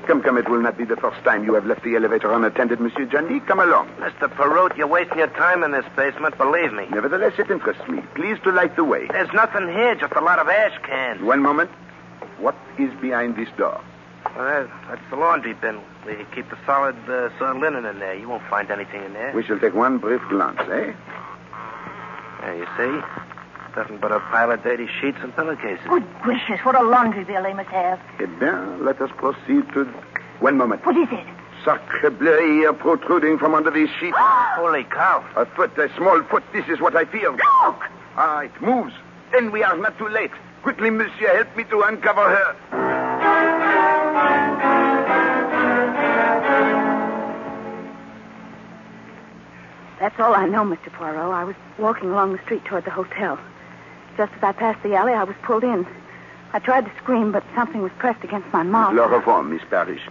Come, 0.09 0.23
come, 0.23 0.39
it 0.39 0.49
will 0.49 0.63
not 0.63 0.79
be 0.79 0.87
the 0.87 0.97
first 0.97 1.23
time 1.23 1.45
you 1.45 1.53
have 1.53 1.67
left 1.67 1.85
the 1.85 1.95
elevator 1.95 2.33
unattended, 2.33 2.81
Monsieur 2.81 3.05
Jandy. 3.05 3.47
Come 3.47 3.61
along. 3.61 3.89
Mr. 3.99 4.27
Perrot, 4.35 4.75
you're 4.75 4.87
wasting 4.87 5.19
your 5.19 5.29
time 5.29 5.63
in 5.63 5.73
this 5.73 5.85
basement, 5.97 6.39
believe 6.39 6.73
me. 6.73 6.87
Nevertheless, 6.91 7.35
it 7.39 7.51
interests 7.51 7.87
me. 7.87 8.01
Please 8.15 8.39
to 8.45 8.51
light 8.51 8.75
the 8.75 8.85
way. 8.85 9.07
There's 9.09 9.31
nothing 9.35 9.69
here, 9.69 9.95
just 9.97 10.15
a 10.15 10.23
lot 10.23 10.39
of 10.39 10.49
ash 10.49 10.81
cans. 10.83 11.21
One 11.21 11.43
moment. 11.43 11.71
What 12.39 12.57
is 12.79 12.91
behind 13.03 13.37
this 13.37 13.51
door? 13.59 13.83
Well, 14.35 14.67
that's 14.89 15.03
the 15.11 15.17
laundry 15.17 15.53
bin. 15.53 15.79
We 16.07 16.17
keep 16.35 16.49
the 16.49 16.57
solid, 16.65 16.97
uh, 17.07 17.29
solid 17.39 17.61
linen 17.61 17.85
in 17.85 17.99
there. 17.99 18.15
You 18.15 18.31
won't 18.31 18.49
find 18.49 18.71
anything 18.71 19.05
in 19.05 19.13
there. 19.13 19.35
We 19.35 19.45
shall 19.45 19.59
take 19.59 19.75
one 19.75 19.99
brief 19.99 20.23
glance, 20.31 20.59
eh? 20.61 20.95
There, 22.41 22.57
you 22.57 22.67
see? 22.79 23.38
nothing 23.79 23.99
but 23.99 24.11
a 24.11 24.19
pile 24.19 24.51
of 24.51 24.63
dirty 24.65 24.89
sheets 25.01 25.19
and 25.23 25.35
pillowcases. 25.37 25.87
Good 25.87 26.05
gracious, 26.23 26.59
what 26.65 26.75
a 26.75 26.83
laundry 26.83 27.23
bill 27.23 27.45
they 27.45 27.55
must 27.55 27.69
have. 27.69 28.01
Eh 28.19 28.27
bien, 28.27 28.85
let 28.85 29.01
us 29.01 29.11
proceed 29.17 29.65
to. 29.75 29.85
One 30.41 30.57
moment. 30.57 30.85
What 30.85 30.97
is 30.97 31.09
it? 31.13 31.27
Sacre 31.65 32.11
bleu, 32.11 32.39
here 32.59 32.73
protruding 32.73 33.39
from 33.39 33.55
under 33.55 33.71
these 33.71 33.89
sheets. 34.01 34.17
Holy 34.19 34.85
cow. 34.85 35.25
A 35.37 35.47
foot, 35.47 35.77
a 35.79 35.89
small 35.97 36.23
foot. 36.25 36.43
This 36.53 36.67
is 36.69 36.81
what 36.81 36.97
I 36.97 37.05
feel. 37.05 37.33
Look! 37.33 37.81
Ah, 38.17 38.41
it 38.41 38.61
moves. 38.61 38.95
Then 39.33 39.53
we 39.53 39.63
are 39.63 39.77
not 39.77 39.97
too 39.99 40.09
late. 40.09 40.33
Quickly, 40.63 40.91
monsieur, 40.91 41.35
help 41.37 41.57
me 41.57 41.65
to 41.65 41.83
uncover 41.83 42.29
her. 42.37 42.49
That's 50.01 50.19
all 50.21 50.35
I 50.35 50.47
know, 50.47 50.65
Mr. 50.65 50.93
Poirot. 50.93 51.33
I 51.35 51.45
was 51.45 51.57
walking 51.79 52.11
along 52.11 52.33
the 52.33 52.43
street 52.45 52.65
toward 52.65 52.85
the 52.85 52.91
hotel. 52.91 53.39
Just 54.19 54.33
as 54.35 54.43
I 54.43 54.51
passed 54.51 54.83
the 54.83 54.97
alley, 54.97 55.13
I 55.13 55.23
was 55.23 55.37
pulled 55.45 55.63
in. 55.63 55.87
I 56.53 56.59
tried 56.59 56.87
to 56.87 56.93
scream, 57.01 57.31
but 57.31 57.45
something 57.55 57.81
was 57.81 57.93
pressed 57.99 58.25
against 58.25 58.53
my 58.53 58.65
mouth. 58.65 58.93
Chloroform, 58.93 59.55
Miss 59.55 59.63
Parrish. 59.71 60.03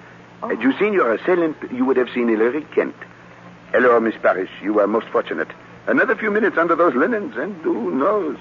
Oh. 0.41 0.47
Had 0.47 0.61
you 0.61 0.71
seen 0.79 0.93
your 0.93 1.13
assailant, 1.13 1.57
you 1.73 1.83
would 1.83 1.97
have 1.97 2.07
seen 2.15 2.29
Hilary 2.29 2.65
Kent. 2.73 2.95
Hello, 3.73 3.99
Miss 3.99 4.15
Parrish. 4.21 4.49
You 4.63 4.79
are 4.79 4.87
most 4.87 5.07
fortunate. 5.07 5.49
Another 5.87 6.15
few 6.15 6.31
minutes 6.31 6.57
under 6.57 6.73
those 6.73 6.95
linens, 6.95 7.35
and 7.35 7.53
who 7.63 7.91
knows? 7.95 8.37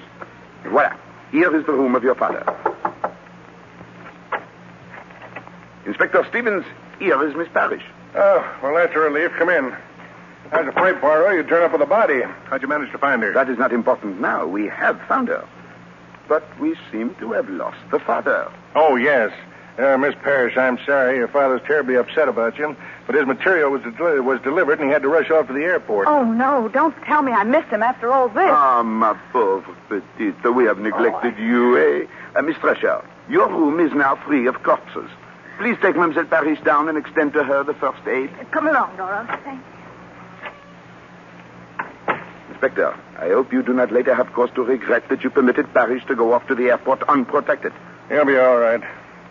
Voila. 0.63 0.95
Here 1.33 1.53
is 1.53 1.65
the 1.65 1.73
room 1.73 1.95
of 1.95 2.03
your 2.03 2.15
father. 2.15 2.45
Inspector 5.85 6.25
Stevens, 6.29 6.63
here 6.97 7.21
is 7.27 7.35
Miss 7.35 7.49
Parrish. 7.49 7.83
Oh, 8.15 8.57
well, 8.63 8.73
that's 8.75 8.95
a 8.95 8.99
relief. 8.99 9.31
Come 9.37 9.49
in. 9.49 9.75
I 10.53 10.61
was 10.61 10.69
afraid, 10.69 11.01
Poirot, 11.01 11.35
you'd 11.35 11.49
turn 11.49 11.63
up 11.63 11.73
with 11.73 11.81
a 11.81 11.85
body. 11.85 12.21
How'd 12.45 12.61
you 12.61 12.69
manage 12.69 12.93
to 12.93 12.97
find 12.97 13.21
her? 13.21 13.33
That 13.33 13.49
is 13.49 13.57
not 13.57 13.73
important 13.73 14.21
now. 14.21 14.47
We 14.47 14.67
have 14.67 15.01
found 15.09 15.27
her. 15.27 15.45
But 16.27 16.43
we 16.59 16.75
seem 16.91 17.15
to 17.15 17.31
have 17.33 17.49
lost 17.49 17.77
the 17.91 17.99
father. 17.99 18.51
Oh, 18.75 18.95
yes. 18.95 19.31
Uh, 19.77 19.95
Miss 19.97 20.15
Parrish, 20.23 20.57
I'm 20.57 20.79
sorry. 20.85 21.17
Your 21.17 21.27
father's 21.27 21.61
terribly 21.67 21.95
upset 21.95 22.27
about 22.27 22.57
you, 22.57 22.75
but 23.05 23.15
his 23.15 23.27
material 23.27 23.69
was, 23.69 23.81
del- 23.83 24.23
was 24.23 24.41
delivered 24.41 24.79
and 24.79 24.89
he 24.89 24.93
had 24.93 25.03
to 25.03 25.07
rush 25.07 25.29
off 25.29 25.47
to 25.47 25.53
the 25.53 25.63
airport. 25.63 26.07
Oh, 26.07 26.23
no. 26.23 26.67
Don't 26.67 26.95
tell 27.03 27.21
me 27.21 27.31
I 27.31 27.43
missed 27.43 27.67
him 27.69 27.83
after 27.83 28.11
all 28.11 28.27
this. 28.27 28.49
Ah, 28.49 28.81
ma 28.83 29.13
pauvre 29.31 29.75
petite. 29.87 30.43
We 30.53 30.63
have 30.65 30.79
neglected 30.79 31.37
you, 31.37 31.77
eh? 31.77 32.07
Uh, 32.35 32.41
Miss 32.41 32.57
Thresher, 32.57 33.05
your 33.29 33.47
room 33.49 33.79
is 33.79 33.93
now 33.93 34.15
free 34.25 34.47
of 34.47 34.61
corpses. 34.63 35.09
Please 35.59 35.77
take 35.81 35.95
Mademoiselle 35.95 36.25
Parrish 36.25 36.59
down 36.61 36.89
and 36.89 36.97
extend 36.97 37.33
to 37.33 37.43
her 37.43 37.63
the 37.63 37.73
first 37.75 38.05
aid. 38.07 38.31
Come 38.51 38.67
along, 38.67 38.97
Dora. 38.97 39.25
Thank 39.43 39.61
Inspector, 42.57 42.99
I 43.19 43.29
hope 43.29 43.53
you 43.53 43.61
do 43.61 43.71
not 43.71 43.91
later 43.91 44.15
have 44.15 44.33
cause 44.33 44.49
to 44.55 44.63
regret 44.63 45.07
that 45.09 45.23
you 45.23 45.29
permitted 45.29 45.71
Parrish 45.75 46.03
to 46.07 46.15
go 46.15 46.33
off 46.33 46.47
to 46.47 46.55
the 46.55 46.69
airport 46.71 47.03
unprotected. 47.03 47.71
He'll 48.09 48.25
be 48.25 48.35
all 48.35 48.57
right. 48.57 48.81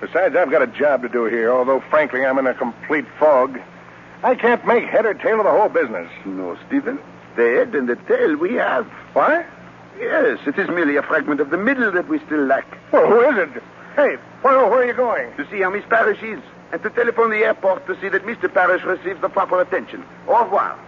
Besides, 0.01 0.37
I've 0.37 0.53
got 0.53 0.63
a 0.63 0.69
job 0.69 1.03
to 1.03 1.09
do 1.09 1.25
here, 1.25 1.51
although, 1.51 1.81
frankly, 1.91 2.25
I'm 2.25 2.39
in 2.39 2.47
a 2.47 2.55
complete 2.55 3.05
fog. 3.19 3.59
I 4.23 4.37
can't 4.37 4.65
make 4.65 4.85
head 4.85 5.07
or 5.07 5.15
tail 5.15 5.41
of 5.41 5.45
the 5.45 5.51
whole 5.51 5.69
business. 5.69 6.09
No, 6.25 6.57
Stephen. 6.69 7.01
The 7.35 7.43
head 7.43 7.75
and 7.75 7.89
the 7.89 7.97
tail 7.97 8.37
we 8.37 8.55
have. 8.55 8.87
What? 9.13 9.45
Yes, 9.99 10.39
it 10.47 10.57
is 10.57 10.69
merely 10.69 10.95
a 10.95 11.03
fragment 11.03 11.41
of 11.41 11.51
the 11.51 11.59
middle 11.59 11.91
that 11.91 12.07
we 12.07 12.21
still 12.27 12.45
lack. 12.45 12.79
Well, 12.93 13.09
who 13.09 13.23
is 13.23 13.49
it? 13.49 13.63
Hey, 13.97 14.19
Poirot, 14.41 14.71
where 14.71 14.83
are 14.83 14.87
you 14.87 14.95
going? 14.95 15.37
To 15.37 15.51
see 15.51 15.63
how 15.63 15.71
Miss 15.71 15.85
Parrish 15.89 16.23
is, 16.23 16.39
and 16.71 16.81
to 16.81 16.91
telephone 16.91 17.31
the 17.31 17.39
airport 17.39 17.89
to 17.89 18.01
see 18.01 18.09
that 18.09 18.23
Mr. 18.23 18.53
Parrish 18.55 18.85
receives 18.85 19.21
the 19.21 19.29
proper 19.29 19.61
attention. 19.61 20.05
Au 20.29 20.45
revoir. 20.45 20.79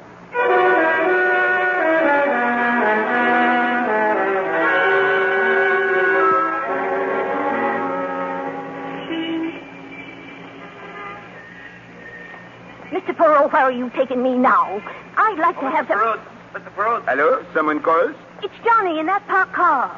Mr. 13.38 13.50
Poirot, 13.50 13.52
where 13.52 13.62
are 13.62 13.72
you 13.72 13.90
taking 13.90 14.22
me 14.22 14.34
now? 14.36 14.82
I'd 15.16 15.38
like 15.38 15.58
to 15.60 15.70
have 15.70 15.86
some. 15.86 15.98
Perot, 15.98 16.20
Mr. 16.54 16.74
Perot. 16.74 17.04
Hello? 17.06 17.44
Someone 17.54 17.80
calls? 17.80 18.14
It's 18.42 18.54
Johnny 18.64 18.98
in 18.98 19.06
that 19.06 19.26
parked 19.28 19.52
car. 19.52 19.88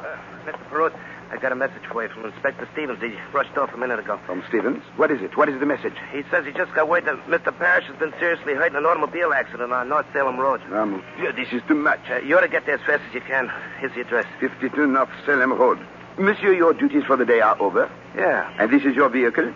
Mr. 0.45 0.59
Perot, 0.69 0.93
I 1.31 1.37
got 1.37 1.51
a 1.51 1.55
message 1.55 1.81
for 1.91 2.03
you 2.03 2.09
from 2.09 2.25
Inspector 2.25 2.67
Stevens. 2.73 3.01
He 3.01 3.15
rushed 3.33 3.57
off 3.57 3.73
a 3.73 3.77
minute 3.77 3.99
ago. 3.99 4.19
From 4.25 4.43
Stevens. 4.47 4.83
What 4.95 5.09
is 5.11 5.21
it? 5.21 5.35
What 5.37 5.49
is 5.49 5.59
the 5.59 5.65
message? 5.65 5.95
He 6.11 6.23
says 6.29 6.45
he 6.45 6.51
just 6.51 6.73
got 6.75 6.87
word 6.87 7.05
that 7.05 7.15
Mr. 7.27 7.57
Parrish 7.57 7.85
has 7.85 7.95
been 7.97 8.13
seriously 8.19 8.53
hurt 8.53 8.71
in 8.71 8.75
an 8.75 8.85
automobile 8.85 9.33
accident 9.33 9.71
on 9.73 9.89
North 9.89 10.05
Salem 10.13 10.37
Road. 10.37 10.61
Um, 10.71 11.03
yeah, 11.19 11.31
this 11.31 11.51
is 11.51 11.61
too 11.67 11.75
much. 11.75 12.01
Uh, 12.11 12.17
you 12.17 12.37
ought 12.37 12.41
to 12.41 12.47
get 12.47 12.65
there 12.65 12.75
as 12.75 12.81
fast 12.81 13.01
as 13.07 13.13
you 13.13 13.21
can. 13.21 13.51
Here's 13.79 13.93
the 13.95 14.01
address. 14.01 14.25
52 14.39 14.85
North 14.87 15.09
Salem 15.25 15.53
Road. 15.53 15.79
Monsieur, 16.17 16.53
your 16.53 16.73
duties 16.73 17.03
for 17.05 17.17
the 17.17 17.25
day 17.25 17.39
are 17.39 17.59
over. 17.61 17.89
Yeah. 18.15 18.53
And 18.59 18.69
this 18.69 18.83
is 18.83 18.95
your 18.95 19.09
vehicle? 19.09 19.53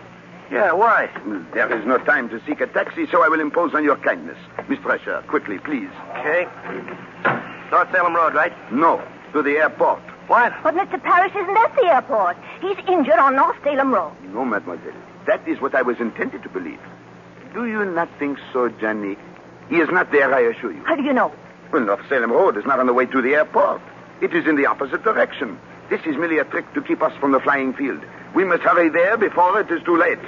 Yeah, 0.50 0.72
why? 0.72 1.10
There 1.52 1.72
is 1.76 1.84
no 1.86 1.98
time 1.98 2.28
to 2.30 2.40
seek 2.46 2.60
a 2.60 2.66
taxi, 2.68 3.06
so 3.10 3.22
I 3.24 3.28
will 3.28 3.40
impose 3.40 3.74
on 3.74 3.82
your 3.82 3.96
kindness. 3.96 4.38
Miss 4.68 4.78
Thresher, 4.78 5.22
quickly, 5.26 5.58
please. 5.58 5.90
Okay. 6.18 6.46
North 7.70 7.90
Salem 7.90 8.14
Road, 8.14 8.34
right? 8.34 8.52
No, 8.72 9.02
to 9.32 9.42
the 9.42 9.56
airport. 9.58 10.00
What? 10.28 10.52
But 10.62 10.74
Mr. 10.74 11.02
Parrish 11.02 11.32
isn't 11.34 11.56
at 11.56 11.74
the 11.74 11.86
airport. 11.86 12.36
He's 12.60 12.76
injured 12.88 13.18
on 13.18 13.34
North 13.36 13.56
Salem 13.64 13.92
Road. 13.92 14.12
No, 14.32 14.44
mademoiselle. 14.44 14.92
That 15.26 15.46
is 15.48 15.60
what 15.60 15.74
I 15.74 15.82
was 15.82 15.98
intended 15.98 16.42
to 16.44 16.48
believe. 16.48 16.80
Do 17.54 17.66
you 17.66 17.84
not 17.84 18.08
think 18.18 18.38
so, 18.52 18.68
Johnny? 18.68 19.16
He 19.68 19.76
is 19.76 19.88
not 19.90 20.12
there, 20.12 20.32
I 20.32 20.40
assure 20.42 20.72
you. 20.72 20.82
How 20.84 20.94
do 20.94 21.02
you 21.02 21.12
know? 21.12 21.32
Well, 21.72 21.82
North 21.82 22.08
Salem 22.08 22.30
Road 22.30 22.56
is 22.56 22.64
not 22.64 22.78
on 22.78 22.86
the 22.86 22.92
way 22.94 23.06
to 23.06 23.20
the 23.20 23.34
airport. 23.34 23.80
It 24.20 24.32
is 24.34 24.46
in 24.46 24.54
the 24.56 24.66
opposite 24.66 25.02
direction. 25.02 25.58
This 25.90 26.00
is 26.06 26.16
merely 26.16 26.38
a 26.38 26.44
trick 26.44 26.72
to 26.74 26.82
keep 26.82 27.02
us 27.02 27.12
from 27.20 27.32
the 27.32 27.40
flying 27.40 27.72
field. 27.74 28.04
We 28.34 28.44
must 28.44 28.62
hurry 28.62 28.88
there 28.90 29.16
before 29.16 29.60
it 29.60 29.70
is 29.70 29.82
too 29.84 29.96
late. 29.96 30.18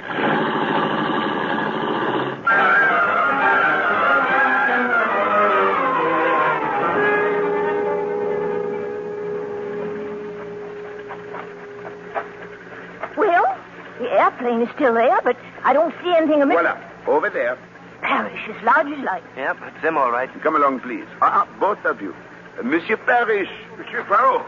Well, 13.17 13.57
the 13.99 14.09
airplane 14.11 14.61
is 14.61 14.69
still 14.75 14.93
there, 14.93 15.19
but 15.23 15.37
I 15.63 15.73
don't 15.73 15.93
see 16.01 16.13
anything 16.15 16.41
of 16.41 16.49
Mr. 16.49 16.53
Voila, 16.53 16.77
over 17.07 17.29
there. 17.29 17.57
Parrish 18.01 18.39
as 18.47 18.63
large 18.63 18.87
as 18.87 19.03
life. 19.03 19.23
Yep, 19.35 19.57
it's 19.67 19.83
him, 19.83 19.97
all 19.97 20.11
right. 20.11 20.29
Come 20.41 20.55
along, 20.55 20.79
please. 20.79 21.05
Ah, 21.21 21.45
ah, 21.45 21.59
both 21.59 21.83
of 21.85 22.01
you. 22.01 22.15
Uh, 22.57 22.63
Monsieur 22.63 22.95
Parrish. 22.97 23.49
Monsieur 23.77 24.03
Poirot, 24.05 24.45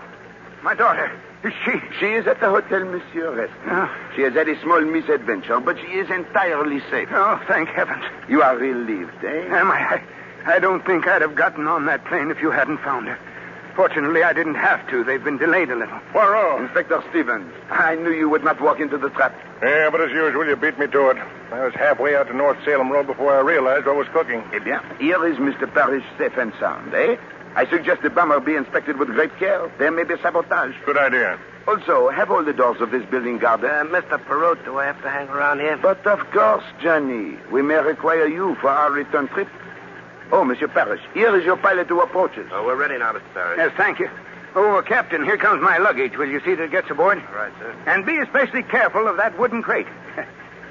my 0.63 0.75
daughter, 0.75 1.11
is 1.43 1.53
she? 1.65 1.71
She 1.99 2.05
is 2.13 2.27
at 2.27 2.39
the 2.39 2.49
hotel, 2.49 2.85
Monsieur 2.85 3.33
Rest. 3.33 3.53
She 4.15 4.21
has 4.21 4.33
had 4.33 4.47
a 4.47 4.59
small 4.61 4.81
misadventure, 4.81 5.59
but 5.59 5.77
she 5.79 5.87
is 5.93 6.09
entirely 6.09 6.81
safe. 6.91 7.09
Oh, 7.11 7.41
thank 7.47 7.69
heavens. 7.69 8.03
You 8.29 8.41
are 8.41 8.55
relieved, 8.57 9.23
eh? 9.23 9.47
Am 9.49 9.71
I? 9.71 10.01
I 10.45 10.59
don't 10.59 10.85
think 10.85 11.07
I'd 11.07 11.21
have 11.21 11.35
gotten 11.35 11.67
on 11.67 11.85
that 11.85 12.05
plane 12.05 12.31
if 12.31 12.41
you 12.41 12.51
hadn't 12.51 12.79
found 12.79 13.07
her. 13.07 13.17
Fortunately, 13.75 14.21
I 14.21 14.33
didn't 14.33 14.55
have 14.55 14.87
to. 14.89 15.03
They've 15.03 15.23
been 15.23 15.37
delayed 15.37 15.69
a 15.71 15.75
little. 15.75 15.97
Poirot. 16.11 16.61
Inspector 16.61 17.03
Stevens, 17.09 17.53
I 17.69 17.95
knew 17.95 18.11
you 18.11 18.29
would 18.29 18.43
not 18.43 18.59
walk 18.59 18.79
into 18.79 18.97
the 18.97 19.09
trap. 19.09 19.33
Yeah, 19.63 19.89
but 19.89 20.01
as 20.01 20.11
usual, 20.11 20.45
you 20.45 20.55
beat 20.57 20.77
me 20.77 20.87
to 20.87 21.09
it. 21.11 21.17
I 21.51 21.63
was 21.63 21.73
halfway 21.75 22.15
out 22.15 22.27
to 22.27 22.33
North 22.35 22.57
Salem 22.65 22.91
Road 22.91 23.07
before 23.07 23.33
I 23.33 23.39
realized 23.39 23.85
what 23.85 23.95
was 23.95 24.07
cooking. 24.11 24.43
Eh 24.53 24.59
bien, 24.59 24.81
here 24.99 25.25
is 25.25 25.37
Mr. 25.37 25.71
Parrish 25.73 26.03
safe 26.17 26.35
and 26.37 26.51
sound, 26.59 26.93
eh? 26.93 27.15
I 27.55 27.67
suggest 27.69 28.01
the 28.01 28.09
bomber 28.09 28.39
be 28.39 28.55
inspected 28.55 28.97
with 28.97 29.09
great 29.09 29.35
care. 29.37 29.71
There 29.77 29.91
may 29.91 30.03
be 30.03 30.15
sabotage. 30.21 30.73
Good 30.85 30.97
idea. 30.97 31.37
Also, 31.67 32.09
have 32.09 32.31
all 32.31 32.43
the 32.43 32.53
doors 32.53 32.81
of 32.81 32.91
this 32.91 33.05
building 33.05 33.37
guarded. 33.37 33.69
Uh, 33.69 33.83
Mr. 33.85 34.17
Perot, 34.25 34.63
do 34.65 34.79
I 34.79 34.85
have 34.85 35.01
to 35.03 35.09
hang 35.09 35.27
around 35.27 35.59
here? 35.59 35.77
But 35.77 36.05
of 36.07 36.19
course, 36.31 36.63
Johnny, 36.81 37.37
we 37.51 37.61
may 37.61 37.75
require 37.75 38.25
you 38.25 38.55
for 38.55 38.69
our 38.69 38.91
return 38.91 39.27
trip. 39.27 39.47
Oh, 40.31 40.45
Monsieur 40.45 40.69
Parrish, 40.69 41.01
here 41.13 41.35
is 41.37 41.43
your 41.43 41.57
pilot 41.57 41.87
who 41.87 41.99
approaches. 41.99 42.47
Oh, 42.51 42.65
we're 42.65 42.77
ready 42.77 42.97
now, 42.97 43.11
Mr. 43.11 43.33
Parrish. 43.33 43.57
Yes, 43.57 43.73
thank 43.75 43.99
you. 43.99 44.09
Oh, 44.55 44.81
Captain, 44.85 45.23
here 45.23 45.37
comes 45.37 45.61
my 45.61 45.77
luggage. 45.77 46.17
Will 46.17 46.29
you 46.29 46.39
see 46.39 46.55
that 46.55 46.63
it 46.63 46.71
gets 46.71 46.89
aboard? 46.89 47.21
Right, 47.33 47.53
sir. 47.59 47.75
And 47.85 48.05
be 48.05 48.17
especially 48.17 48.63
careful 48.63 49.07
of 49.07 49.17
that 49.17 49.37
wooden 49.37 49.61
crate. 49.61 49.87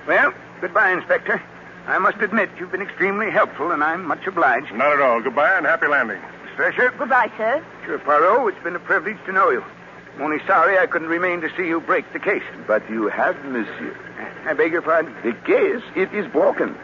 well, 0.06 0.32
goodbye, 0.60 0.92
Inspector. 0.92 1.40
I 1.86 1.98
must 1.98 2.18
admit 2.18 2.50
you've 2.58 2.72
been 2.72 2.82
extremely 2.82 3.30
helpful, 3.30 3.70
and 3.70 3.82
I'm 3.82 4.04
much 4.04 4.26
obliged. 4.26 4.72
Not 4.72 4.92
at 4.92 5.00
all. 5.00 5.20
Goodbye 5.22 5.56
and 5.56 5.66
happy 5.66 5.86
landing. 5.86 6.20
Thresher, 6.60 6.92
Goodbye, 6.98 7.32
sir. 7.38 7.64
Monsieur 7.80 7.98
Poirot, 8.00 8.52
it's 8.52 8.62
been 8.62 8.76
a 8.76 8.80
privilege 8.80 9.16
to 9.24 9.32
know 9.32 9.48
you. 9.48 9.64
I'm 10.14 10.20
only 10.20 10.44
sorry 10.46 10.76
I 10.76 10.86
couldn't 10.86 11.08
remain 11.08 11.40
to 11.40 11.48
see 11.56 11.66
you 11.66 11.80
break 11.80 12.12
the 12.12 12.18
case. 12.18 12.42
But 12.66 12.82
you 12.90 13.08
have, 13.08 13.42
Monsieur. 13.46 13.96
I 14.44 14.52
beg 14.52 14.72
your 14.72 14.82
pardon? 14.82 15.14
The 15.24 15.32
case, 15.46 15.82
it 15.96 16.12
is 16.12 16.30
broken. 16.30 16.76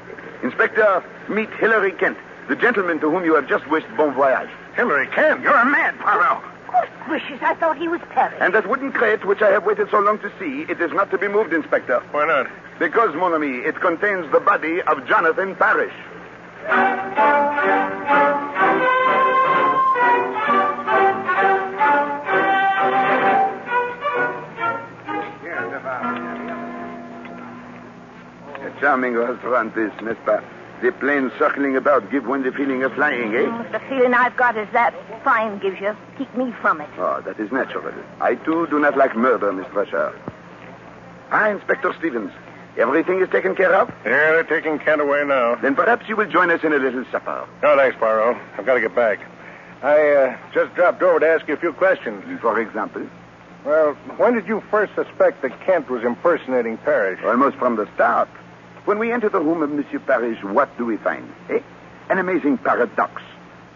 Inspector, 0.43 1.05
meet 1.29 1.51
Hilary 1.61 1.93
Kent, 1.93 2.17
the 2.49 2.57
gentleman 2.57 3.01
to 3.01 3.11
whom 3.11 3.27
you 3.27 3.35
have 3.35 3.51
just 3.51 3.69
wished 3.69 3.87
bon 3.99 4.15
voyage. 4.15 4.49
Hilary 4.77 5.09
Kent. 5.09 5.43
You're 5.43 5.55
a 5.55 5.67
man, 5.67 5.99
Poirot. 5.99 6.43
Good 6.73 6.89
gracious, 7.05 7.43
I 7.43 7.55
thought 7.57 7.77
he 7.77 7.87
was 7.87 8.01
Parrish. 8.09 8.39
And 8.41 8.55
that 8.55 8.67
wooden 8.67 8.93
crate 8.93 9.27
which 9.27 9.43
I 9.43 9.51
have 9.51 9.67
waited 9.67 9.91
so 9.91 10.01
long 10.01 10.19
to 10.21 10.33
see, 10.39 10.65
it 10.71 10.81
is 10.81 10.91
not 10.93 11.11
to 11.11 11.19
be 11.19 11.29
moved, 11.29 11.53
Inspector. 11.53 12.01
Why 12.13 12.27
not? 12.27 12.47
Because, 12.79 13.15
mon 13.15 13.35
ami, 13.35 13.59
it 13.59 13.79
contains 13.79 14.33
the 14.33 14.41
body 14.41 14.81
of 14.81 15.07
Jonathan 15.07 15.55
Parrish. 15.55 15.93
Charming 28.81 29.15
restaurant, 29.15 29.75
this, 29.75 29.93
n'est-ce 30.03 30.19
pas? 30.25 30.43
The 30.83 30.93
planes 30.93 31.33
circling 31.39 31.75
about 31.77 32.11
give 32.11 32.27
one 32.27 32.43
the 32.43 32.53
feeling 32.53 32.83
of 32.83 32.93
flying, 32.93 33.35
eh? 33.35 33.47
The 33.73 33.81
feeling 33.89 34.13
I've 34.13 34.37
got 34.37 34.57
is 34.59 34.69
that 34.73 34.95
fine 35.25 35.59
gives 35.59 35.81
you. 35.81 35.97
Keep 36.19 36.37
me 36.37 36.53
from 36.61 36.81
it. 36.83 36.89
Oh, 36.99 37.23
that 37.25 37.41
is 37.41 37.51
natural. 37.51 37.93
I, 38.21 38.35
too, 38.35 38.67
do 38.67 38.79
not 38.79 38.97
like 38.97 39.17
murder, 39.17 39.53
Miss 39.53 39.67
Thresher. 39.69 40.13
Ah, 41.31 41.49
Inspector 41.49 41.95
Stevens. 41.99 42.31
Everything 42.77 43.21
is 43.23 43.29
taken 43.31 43.55
care 43.55 43.75
of? 43.75 43.89
Yeah, 44.05 44.33
they're 44.33 44.45
taking 44.45 44.79
Kent 44.79 45.01
away 45.01 45.25
now. 45.25 45.55
Then 45.55 45.75
perhaps 45.75 46.07
you 46.11 46.15
will 46.17 46.29
join 46.29 46.51
us 46.51 46.63
in 46.63 46.75
a 46.75 46.77
little 46.77 47.07
supper. 47.11 47.49
No, 47.63 47.75
thanks, 47.75 47.97
Poirot. 47.99 48.37
I've 48.59 48.67
got 48.67 48.75
to 48.75 48.81
get 48.83 48.95
back. 48.95 49.19
I 49.83 50.11
uh, 50.11 50.39
just 50.53 50.75
dropped 50.75 51.03
over 51.03 51.21
to 51.21 51.27
ask 51.27 51.49
you 51.49 51.55
a 51.55 51.57
few 51.57 51.73
questions. 51.73 52.23
For 52.43 52.61
example, 52.61 53.03
Well, 53.65 53.95
when 54.19 54.35
did 54.35 54.47
you 54.47 54.63
first 54.71 54.95
suspect 54.95 55.41
that 55.41 55.59
Kent 55.63 55.89
was 55.89 56.05
impersonating 56.05 56.77
Parrish? 56.79 57.19
almost 57.25 57.57
from 57.57 57.77
the 57.77 57.89
start. 57.95 58.29
When 58.87 59.01
we 59.01 59.11
enter 59.11 59.29
the 59.29 59.41
room 59.41 59.65
of 59.65 59.71
Monsieur 59.71 59.99
Parrish, 59.99 60.45
what 60.45 60.79
do 60.79 60.87
we 60.87 60.97
find? 60.99 61.29
Eh? 61.51 61.59
An 62.09 62.19
amazing 62.19 62.59
paradox. 62.59 63.21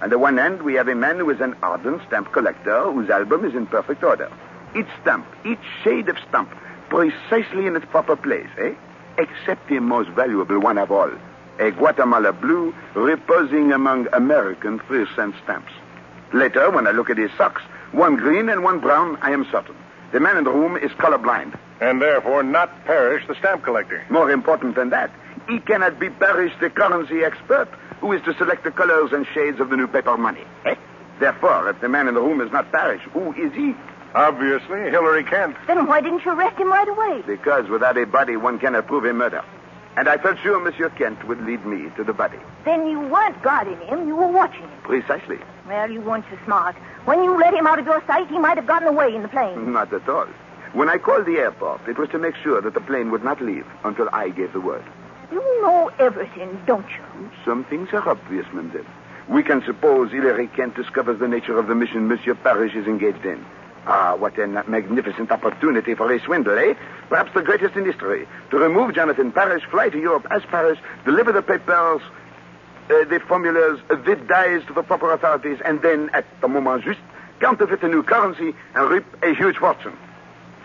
On 0.00 0.08
the 0.08 0.20
one 0.20 0.38
hand, 0.38 0.62
we 0.62 0.74
have 0.74 0.86
a 0.86 0.94
man 0.94 1.18
who 1.18 1.28
is 1.30 1.40
an 1.40 1.56
ardent 1.64 2.00
stamp 2.06 2.30
collector 2.30 2.92
whose 2.92 3.10
album 3.10 3.44
is 3.44 3.56
in 3.56 3.66
perfect 3.66 4.04
order. 4.04 4.30
Each 4.76 4.86
stamp, 5.02 5.26
each 5.44 5.58
shade 5.82 6.08
of 6.08 6.16
stamp, 6.28 6.48
precisely 6.90 7.66
in 7.66 7.74
its 7.74 7.86
proper 7.86 8.14
place, 8.14 8.46
eh? 8.56 8.74
Except 9.18 9.68
the 9.68 9.80
most 9.80 10.10
valuable 10.10 10.60
one 10.60 10.78
of 10.78 10.92
all, 10.92 11.10
a 11.58 11.72
Guatemala 11.72 12.32
blue 12.32 12.72
reposing 12.94 13.72
among 13.72 14.06
American 14.12 14.78
three 14.86 15.06
cent 15.16 15.34
stamps. 15.42 15.72
Later, 16.32 16.70
when 16.70 16.86
I 16.86 16.92
look 16.92 17.10
at 17.10 17.18
his 17.18 17.32
socks, 17.36 17.62
one 17.90 18.14
green 18.14 18.48
and 18.48 18.62
one 18.62 18.78
brown, 18.78 19.18
I 19.22 19.32
am 19.32 19.44
certain. 19.50 19.74
The 20.12 20.20
man 20.20 20.36
in 20.36 20.44
the 20.44 20.52
room 20.52 20.76
is 20.76 20.92
colorblind. 20.92 21.58
And 21.80 22.00
therefore 22.00 22.42
not 22.42 22.84
Parrish, 22.84 23.26
the 23.26 23.34
stamp 23.36 23.64
collector. 23.64 24.04
More 24.10 24.30
important 24.30 24.74
than 24.74 24.90
that, 24.90 25.10
he 25.48 25.58
cannot 25.60 25.98
be 25.98 26.10
Parrish, 26.10 26.52
the 26.60 26.70
currency 26.70 27.24
expert, 27.24 27.68
who 28.00 28.12
is 28.12 28.22
to 28.24 28.34
select 28.34 28.64
the 28.64 28.70
colors 28.70 29.12
and 29.12 29.26
shades 29.34 29.60
of 29.60 29.70
the 29.70 29.76
new 29.76 29.86
paper 29.86 30.16
money. 30.16 30.44
Eh? 30.64 30.74
Therefore, 31.18 31.70
if 31.70 31.80
the 31.80 31.88
man 31.88 32.08
in 32.08 32.14
the 32.14 32.20
room 32.20 32.40
is 32.40 32.52
not 32.52 32.70
Parrish, 32.70 33.02
who 33.12 33.32
is 33.32 33.52
he? 33.54 33.74
Obviously, 34.14 34.90
Hillary 34.90 35.24
Kent. 35.24 35.56
Then 35.66 35.86
why 35.86 36.00
didn't 36.00 36.24
you 36.24 36.32
arrest 36.32 36.58
him 36.58 36.68
right 36.68 36.88
away? 36.88 37.22
Because 37.26 37.68
without 37.68 37.96
a 37.96 38.06
body, 38.06 38.36
one 38.36 38.58
cannot 38.58 38.86
prove 38.86 39.04
a 39.04 39.12
murder. 39.12 39.44
And 39.96 40.08
I 40.08 40.18
felt 40.18 40.38
sure 40.42 40.58
Monsieur 40.60 40.88
Kent 40.90 41.26
would 41.26 41.40
lead 41.44 41.64
me 41.66 41.90
to 41.96 42.04
the 42.04 42.12
body. 42.12 42.38
Then 42.64 42.88
you 42.88 43.00
weren't 43.00 43.40
guarding 43.42 43.78
him, 43.86 44.06
you 44.06 44.16
were 44.16 44.28
watching 44.28 44.62
him. 44.62 44.80
Precisely. 44.82 45.38
Well, 45.66 45.90
you 45.90 46.00
weren't 46.00 46.24
so 46.30 46.38
smart. 46.44 46.76
When 47.04 47.22
you 47.22 47.36
let 47.38 47.54
him 47.54 47.66
out 47.66 47.78
of 47.78 47.86
your 47.86 48.02
sight, 48.06 48.28
he 48.28 48.38
might 48.38 48.56
have 48.56 48.66
gotten 48.66 48.88
away 48.88 49.14
in 49.14 49.22
the 49.22 49.28
plane. 49.28 49.72
Not 49.72 49.92
at 49.92 50.08
all. 50.08 50.26
When 50.72 50.88
I 50.88 50.98
called 50.98 51.26
the 51.26 51.38
airport, 51.38 51.88
it 51.88 51.98
was 51.98 52.08
to 52.10 52.18
make 52.18 52.36
sure 52.36 52.60
that 52.60 52.74
the 52.74 52.80
plane 52.80 53.10
would 53.10 53.24
not 53.24 53.42
leave 53.42 53.66
until 53.82 54.08
I 54.12 54.28
gave 54.28 54.52
the 54.52 54.60
word. 54.60 54.84
You 55.32 55.40
know 55.62 55.90
everything, 55.98 56.62
don't 56.66 56.86
you? 56.88 57.30
Some 57.44 57.64
things 57.64 57.88
are 57.92 58.08
obvious, 58.08 58.46
Mademoiselle. 58.52 58.86
We 59.28 59.42
can 59.42 59.62
suppose 59.64 60.10
Hilary 60.12 60.48
Kent 60.48 60.76
discovers 60.76 61.18
the 61.18 61.28
nature 61.28 61.58
of 61.58 61.66
the 61.66 61.74
mission 61.74 62.08
Monsieur 62.08 62.34
Parrish 62.34 62.74
is 62.74 62.86
engaged 62.86 63.24
in. 63.24 63.44
Ah, 63.86 64.14
what 64.16 64.38
a 64.38 64.46
magnificent 64.46 65.32
opportunity 65.32 65.94
for 65.94 66.12
a 66.12 66.20
swindle, 66.20 66.56
eh? 66.56 66.74
Perhaps 67.08 67.32
the 67.34 67.42
greatest 67.42 67.74
in 67.74 67.84
history. 67.84 68.28
To 68.50 68.58
remove 68.58 68.94
Jonathan 68.94 69.32
Parrish, 69.32 69.64
fly 69.70 69.88
to 69.88 69.98
Europe 69.98 70.26
as 70.30 70.42
Parrish, 70.44 70.78
deliver 71.04 71.32
the 71.32 71.42
papers, 71.42 72.02
uh, 72.90 73.04
the 73.04 73.20
formulas, 73.26 73.80
uh, 73.88 73.96
the 73.96 74.16
dies 74.16 74.62
to 74.66 74.72
the 74.72 74.82
proper 74.82 75.12
authorities, 75.12 75.58
and 75.64 75.80
then, 75.82 76.10
at 76.12 76.24
the 76.40 76.48
moment 76.48 76.84
juste, 76.84 77.00
counterfeit 77.40 77.82
a 77.82 77.88
new 77.88 78.02
currency 78.02 78.54
and 78.74 78.90
reap 78.90 79.04
a 79.22 79.34
huge 79.34 79.56
fortune. 79.56 79.96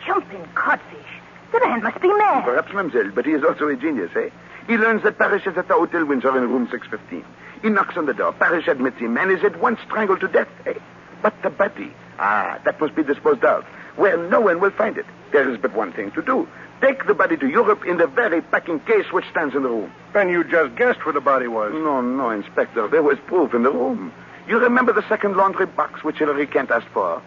Jumping 0.05 0.45
codfish. 0.55 1.05
The 1.51 1.59
man 1.59 1.83
must 1.83 2.01
be 2.01 2.07
mad. 2.07 2.43
Perhaps, 2.43 2.73
mademoiselle, 2.73 3.11
but 3.13 3.25
he 3.25 3.31
is 3.31 3.43
also 3.43 3.67
a 3.67 3.75
genius, 3.75 4.11
eh? 4.15 4.29
He 4.67 4.77
learns 4.77 5.03
that 5.03 5.17
Parrish 5.17 5.45
is 5.45 5.57
at 5.57 5.67
the 5.67 5.73
Hotel 5.75 6.05
Windsor 6.05 6.35
in 6.37 6.49
room 6.49 6.67
615. 6.69 7.23
He 7.61 7.69
knocks 7.69 7.97
on 7.97 8.05
the 8.05 8.13
door. 8.13 8.33
Parrish 8.33 8.67
admits 8.67 8.97
him 8.97 9.17
and 9.17 9.31
is 9.31 9.43
at 9.43 9.59
once 9.59 9.79
strangled 9.85 10.19
to 10.21 10.27
death, 10.27 10.49
eh? 10.65 10.73
But 11.21 11.33
the 11.43 11.49
body, 11.49 11.91
ah, 12.19 12.59
that 12.65 12.79
must 12.79 12.95
be 12.95 13.03
disposed 13.03 13.43
of, 13.43 13.63
where 13.95 14.17
no 14.17 14.41
one 14.41 14.59
will 14.59 14.71
find 14.71 14.97
it. 14.97 15.05
There 15.31 15.49
is 15.49 15.59
but 15.59 15.73
one 15.73 15.93
thing 15.93 16.11
to 16.11 16.21
do. 16.21 16.47
Take 16.81 17.07
the 17.07 17.13
body 17.13 17.37
to 17.37 17.47
Europe 17.47 17.85
in 17.85 17.97
the 17.97 18.07
very 18.07 18.41
packing 18.41 18.79
case 18.81 19.11
which 19.11 19.25
stands 19.31 19.55
in 19.55 19.63
the 19.63 19.69
room. 19.69 19.91
Then 20.13 20.29
you 20.29 20.43
just 20.43 20.75
guessed 20.75 21.05
where 21.05 21.13
the 21.13 21.21
body 21.21 21.47
was. 21.47 21.71
No, 21.73 22.01
no, 22.01 22.29
Inspector. 22.31 22.87
There 22.89 23.01
was 23.03 23.17
proof 23.27 23.53
in 23.53 23.63
the 23.63 23.71
room. 23.71 24.11
You 24.47 24.59
remember 24.59 24.93
the 24.93 25.07
second 25.07 25.37
laundry 25.37 25.65
box 25.65 26.03
which 26.03 26.17
Hilary 26.17 26.47
Kent 26.47 26.69
asked 26.69 26.87
for? 26.93 27.21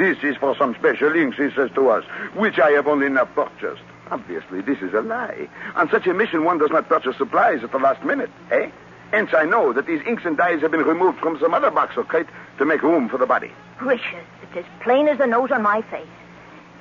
This 0.00 0.16
is 0.22 0.34
for 0.38 0.56
some 0.56 0.74
special 0.76 1.14
inks, 1.14 1.36
he 1.36 1.50
says 1.50 1.70
to 1.74 1.90
us, 1.90 2.04
which 2.34 2.58
I 2.58 2.70
have 2.70 2.86
only 2.86 3.10
now 3.10 3.26
purchased. 3.26 3.82
Obviously, 4.10 4.62
this 4.62 4.78
is 4.78 4.94
a 4.94 5.02
lie. 5.02 5.46
On 5.76 5.90
such 5.90 6.06
a 6.06 6.14
mission, 6.14 6.42
one 6.42 6.56
does 6.56 6.70
not 6.70 6.88
purchase 6.88 7.18
supplies 7.18 7.62
at 7.62 7.70
the 7.70 7.78
last 7.78 8.02
minute, 8.02 8.30
eh? 8.50 8.70
Hence, 9.10 9.34
I 9.34 9.44
know 9.44 9.74
that 9.74 9.84
these 9.84 10.00
inks 10.06 10.24
and 10.24 10.38
dyes 10.38 10.62
have 10.62 10.70
been 10.70 10.84
removed 10.84 11.18
from 11.18 11.38
some 11.38 11.52
other 11.52 11.70
box 11.70 11.98
or 11.98 12.04
crate 12.04 12.28
to 12.56 12.64
make 12.64 12.82
room 12.82 13.10
for 13.10 13.18
the 13.18 13.26
body. 13.26 13.52
Gracious, 13.76 14.24
it's 14.42 14.56
as 14.56 14.64
plain 14.82 15.06
as 15.06 15.18
the 15.18 15.26
nose 15.26 15.50
on 15.50 15.60
my 15.60 15.82
face. 15.82 16.08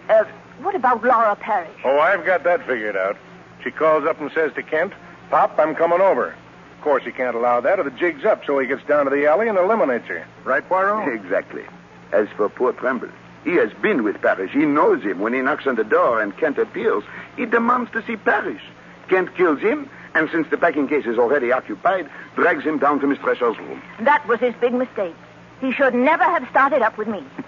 Uh, 0.07 0.23
what 0.61 0.73
about 0.73 1.03
Laura 1.03 1.35
Parrish? 1.35 1.77
Oh, 1.83 1.99
I've 1.99 2.25
got 2.25 2.45
that 2.45 2.65
figured 2.65 2.95
out. 2.95 3.17
She 3.65 3.71
calls 3.71 4.05
up 4.05 4.21
and 4.21 4.31
says 4.31 4.53
to 4.53 4.63
Kent, 4.63 4.93
Pop, 5.29 5.59
I'm 5.59 5.75
coming 5.75 5.99
over. 5.99 6.29
Of 6.77 6.81
course, 6.81 7.03
he 7.03 7.11
can't 7.11 7.35
allow 7.35 7.59
that, 7.59 7.79
or 7.79 7.83
the 7.83 7.91
jig's 7.91 8.23
up, 8.23 8.45
so 8.45 8.57
he 8.59 8.65
gets 8.65 8.87
down 8.87 9.03
to 9.03 9.11
the 9.11 9.27
alley 9.27 9.49
and 9.49 9.57
eliminates 9.57 10.07
her. 10.07 10.25
Right, 10.45 10.65
Poirot? 10.69 11.13
Exactly. 11.13 11.65
As 12.11 12.27
for 12.35 12.49
poor 12.49 12.73
Trimble, 12.73 13.09
he 13.43 13.55
has 13.55 13.71
been 13.81 14.03
with 14.03 14.21
Parrish. 14.21 14.51
He 14.51 14.65
knows 14.65 15.03
him. 15.03 15.19
When 15.19 15.33
he 15.33 15.41
knocks 15.41 15.67
on 15.67 15.75
the 15.75 15.83
door 15.83 16.21
and 16.21 16.35
Kent 16.37 16.57
appears, 16.57 17.03
he 17.37 17.45
demands 17.45 17.91
to 17.91 18.03
see 18.05 18.17
Parrish. 18.17 18.61
Kent 19.07 19.35
kills 19.35 19.59
him, 19.59 19.89
and 20.13 20.29
since 20.31 20.47
the 20.49 20.57
packing 20.57 20.87
case 20.87 21.05
is 21.05 21.17
already 21.17 21.51
occupied, 21.51 22.09
drags 22.35 22.63
him 22.63 22.77
down 22.77 22.99
to 22.99 23.07
Miss 23.07 23.19
Thresher's 23.19 23.57
room. 23.57 23.81
That 24.01 24.27
was 24.27 24.39
his 24.39 24.53
big 24.59 24.73
mistake. 24.73 25.15
He 25.61 25.71
should 25.73 25.93
never 25.93 26.23
have 26.23 26.47
started 26.49 26.81
up 26.81 26.97
with 26.97 27.07
me. 27.07 27.23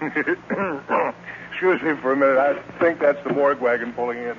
Excuse 1.50 1.82
me 1.82 1.94
for 2.00 2.12
a 2.12 2.16
minute. 2.16 2.38
I 2.38 2.60
think 2.78 2.98
that's 2.98 3.22
the 3.24 3.32
morgue 3.32 3.60
wagon 3.60 3.92
pulling 3.92 4.18
in. 4.18 4.36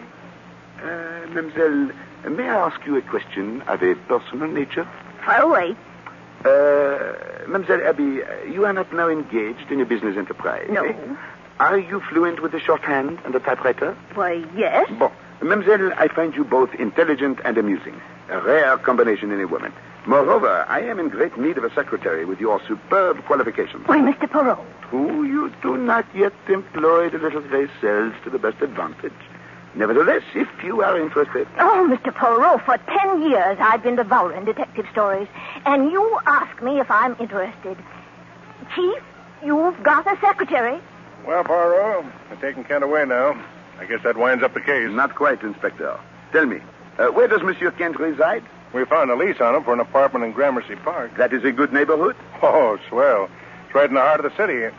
Uh, 0.82 1.28
mademoiselle, 1.30 1.92
may 2.30 2.50
I 2.50 2.68
ask 2.68 2.86
you 2.86 2.98
a 2.98 3.02
question 3.02 3.62
of 3.64 3.82
a 3.82 3.96
personal 3.96 4.48
nature? 4.48 4.88
Far 5.26 5.42
away. 5.42 5.76
Uh, 6.44 7.14
Mademoiselle 7.48 7.88
Abby, 7.88 8.24
uh, 8.24 8.44
you 8.46 8.66
are 8.66 8.74
not 8.74 8.92
now 8.94 9.10
engaged 9.10 9.72
in 9.72 9.82
a 9.82 9.86
business 9.86 10.18
enterprise. 10.18 10.68
No. 10.70 10.84
eh? 10.84 10.94
Are 11.60 11.78
you 11.78 12.02
fluent 12.10 12.42
with 12.42 12.52
the 12.52 12.60
shorthand 12.60 13.20
and 13.26 13.34
the 13.34 13.40
typewriter? 13.40 13.96
Why, 14.16 14.44
yes. 14.56 14.90
Bon. 14.98 15.12
Mademoiselle, 15.42 15.94
I 15.98 16.08
find 16.08 16.34
you 16.36 16.44
both 16.44 16.74
intelligent 16.76 17.40
and 17.46 17.58
amusing. 17.58 18.00
A 18.30 18.40
rare 18.42 18.78
combination 18.78 19.32
in 19.32 19.40
a 19.42 19.48
woman. 19.48 19.74
Moreover, 20.06 20.66
I 20.68 20.82
am 20.82 21.00
in 21.00 21.10
great 21.10 21.38
need 21.38 21.58
of 21.58 21.64
a 21.64 21.74
secretary 21.74 22.26
with 22.26 22.40
your 22.40 22.60
superb 22.68 23.24
qualifications. 23.26 23.88
Why, 23.88 24.00
Mr. 24.00 24.30
Poirot. 24.30 24.60
Who 24.90 25.24
you 25.24 25.52
do 25.62 25.78
not 25.78 26.06
yet 26.16 26.34
employ 26.50 27.10
the 27.10 27.20
little 27.20 27.42
gray 27.42 27.68
cells 27.80 28.14
to 28.24 28.30
the 28.30 28.40
best 28.40 28.62
advantage. 28.62 29.14
Nevertheless, 29.76 30.22
if 30.36 30.48
you 30.64 30.82
are 30.84 31.00
interested. 31.00 31.48
Oh, 31.58 31.88
Mr. 31.90 32.14
Poirot, 32.14 32.62
for 32.64 32.78
ten 32.78 33.24
years 33.24 33.58
I've 33.60 33.82
been 33.82 33.96
devouring 33.96 34.46
detective 34.46 34.86
stories, 34.92 35.28
and 35.66 35.92
you 35.92 36.20
ask 36.28 36.62
me 36.62 36.80
if 36.80 36.90
I'm 36.92 37.16
interested. 37.20 37.78
Chief, 38.76 39.04
you've 39.44 39.82
got 39.84 40.06
a 40.06 40.20
secretary. 40.22 40.80
Well, 41.26 41.44
Poirot, 41.44 42.06
they're 42.30 42.52
taking 42.52 42.64
Kent 42.66 42.84
away 42.84 43.06
now. 43.06 43.42
I 43.80 43.86
guess 43.86 44.04
that 44.04 44.16
winds 44.18 44.44
up 44.44 44.54
the 44.54 44.62
case. 44.62 44.90
Not 44.92 45.16
quite, 45.16 45.42
Inspector. 45.42 46.00
Tell 46.32 46.46
me, 46.46 46.60
uh, 47.00 47.08
where 47.08 47.28
does 47.28 47.42
Monsieur 47.42 47.72
Kent 47.72 48.00
reside? 48.00 48.44
We 48.74 48.86
found 48.86 49.10
a 49.10 49.16
lease 49.16 49.40
on 49.42 49.56
him 49.56 49.64
for 49.64 49.74
an 49.74 49.80
apartment 49.80 50.26
in 50.26 50.32
Gramercy 50.32 50.76
Park. 50.76 51.18
That 51.18 51.34
is 51.34 51.44
a 51.44 51.52
good 51.52 51.74
neighborhood. 51.74 52.16
Oh, 52.42 52.78
swell. 52.90 53.30
It's 53.66 53.76
right 53.76 53.88
in 53.88 53.96
the 53.96 54.02
heart 54.02 54.24
of 54.24 54.32
the 54.32 54.38
city. 54.38 54.76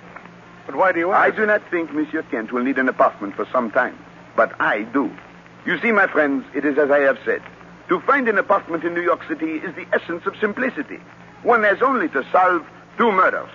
But 0.67 0.77
why 0.77 0.93
do 0.93 0.99
you 0.99 1.13
ask? 1.13 1.33
I 1.33 1.37
do 1.37 1.47
not 1.47 1.63
think 1.71 1.93
Monsieur 1.93 2.23
Kent 2.25 2.53
will 2.53 2.63
need 2.63 2.79
an 2.79 2.89
apartment 2.89 3.35
for 3.35 3.47
some 3.53 3.71
time. 3.71 3.99
But 4.37 4.61
I 4.61 4.83
do. 4.83 5.11
You 5.66 5.79
see, 5.81 5.92
my 5.92 6.07
friends, 6.07 6.44
it 6.55 6.64
is 6.64 6.79
as 6.79 6.90
I 6.90 7.01
have 7.01 7.18
said. 7.25 7.42
To 7.88 8.01
find 8.01 8.29
an 8.29 8.38
apartment 8.38 8.85
in 8.85 8.94
New 8.94 9.03
York 9.03 9.20
City 9.29 9.57
is 9.57 9.75
the 9.75 9.87
essence 9.92 10.27
of 10.27 10.35
simplicity. 10.40 10.99
One 11.42 11.62
has 11.62 11.83
only 11.83 12.09
to 12.09 12.25
solve 12.33 12.66
two 12.97 13.12
murders. 13.12 13.51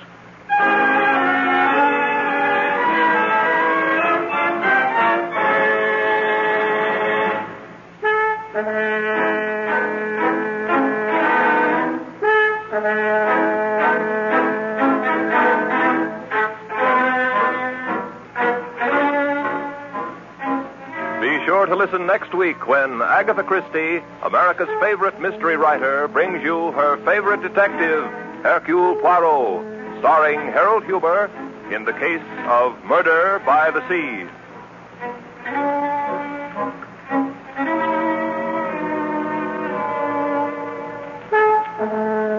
Listen 21.92 22.06
next 22.06 22.36
week 22.36 22.68
when 22.68 23.02
Agatha 23.02 23.42
Christie, 23.42 24.04
America's 24.22 24.70
favorite 24.80 25.20
mystery 25.20 25.58
writer, 25.58 26.08
brings 26.08 26.44
you 26.44 26.72
her 26.74 26.98
favorite 27.04 27.42
detective, 27.42 28.04
Hercule 28.44 28.96
Poirot, 28.98 29.98
starring 29.98 30.40
Harold 30.52 30.84
Huber 30.84 31.32
in 31.74 31.86
the 31.86 31.94
case 31.94 32.22
of 32.46 32.84
Murder 32.86 33.42
by 33.44 33.72
the 33.72 33.82
Sea. 33.90 34.30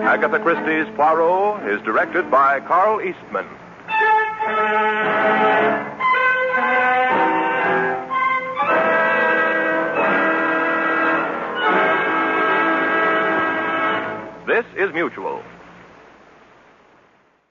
Agatha 0.07 0.39
Christie's 0.39 0.95
Poirot 0.95 1.69
is 1.75 1.83
directed 1.83 2.31
by 2.31 2.61
Carl 2.61 3.01
Eastman. 3.01 3.49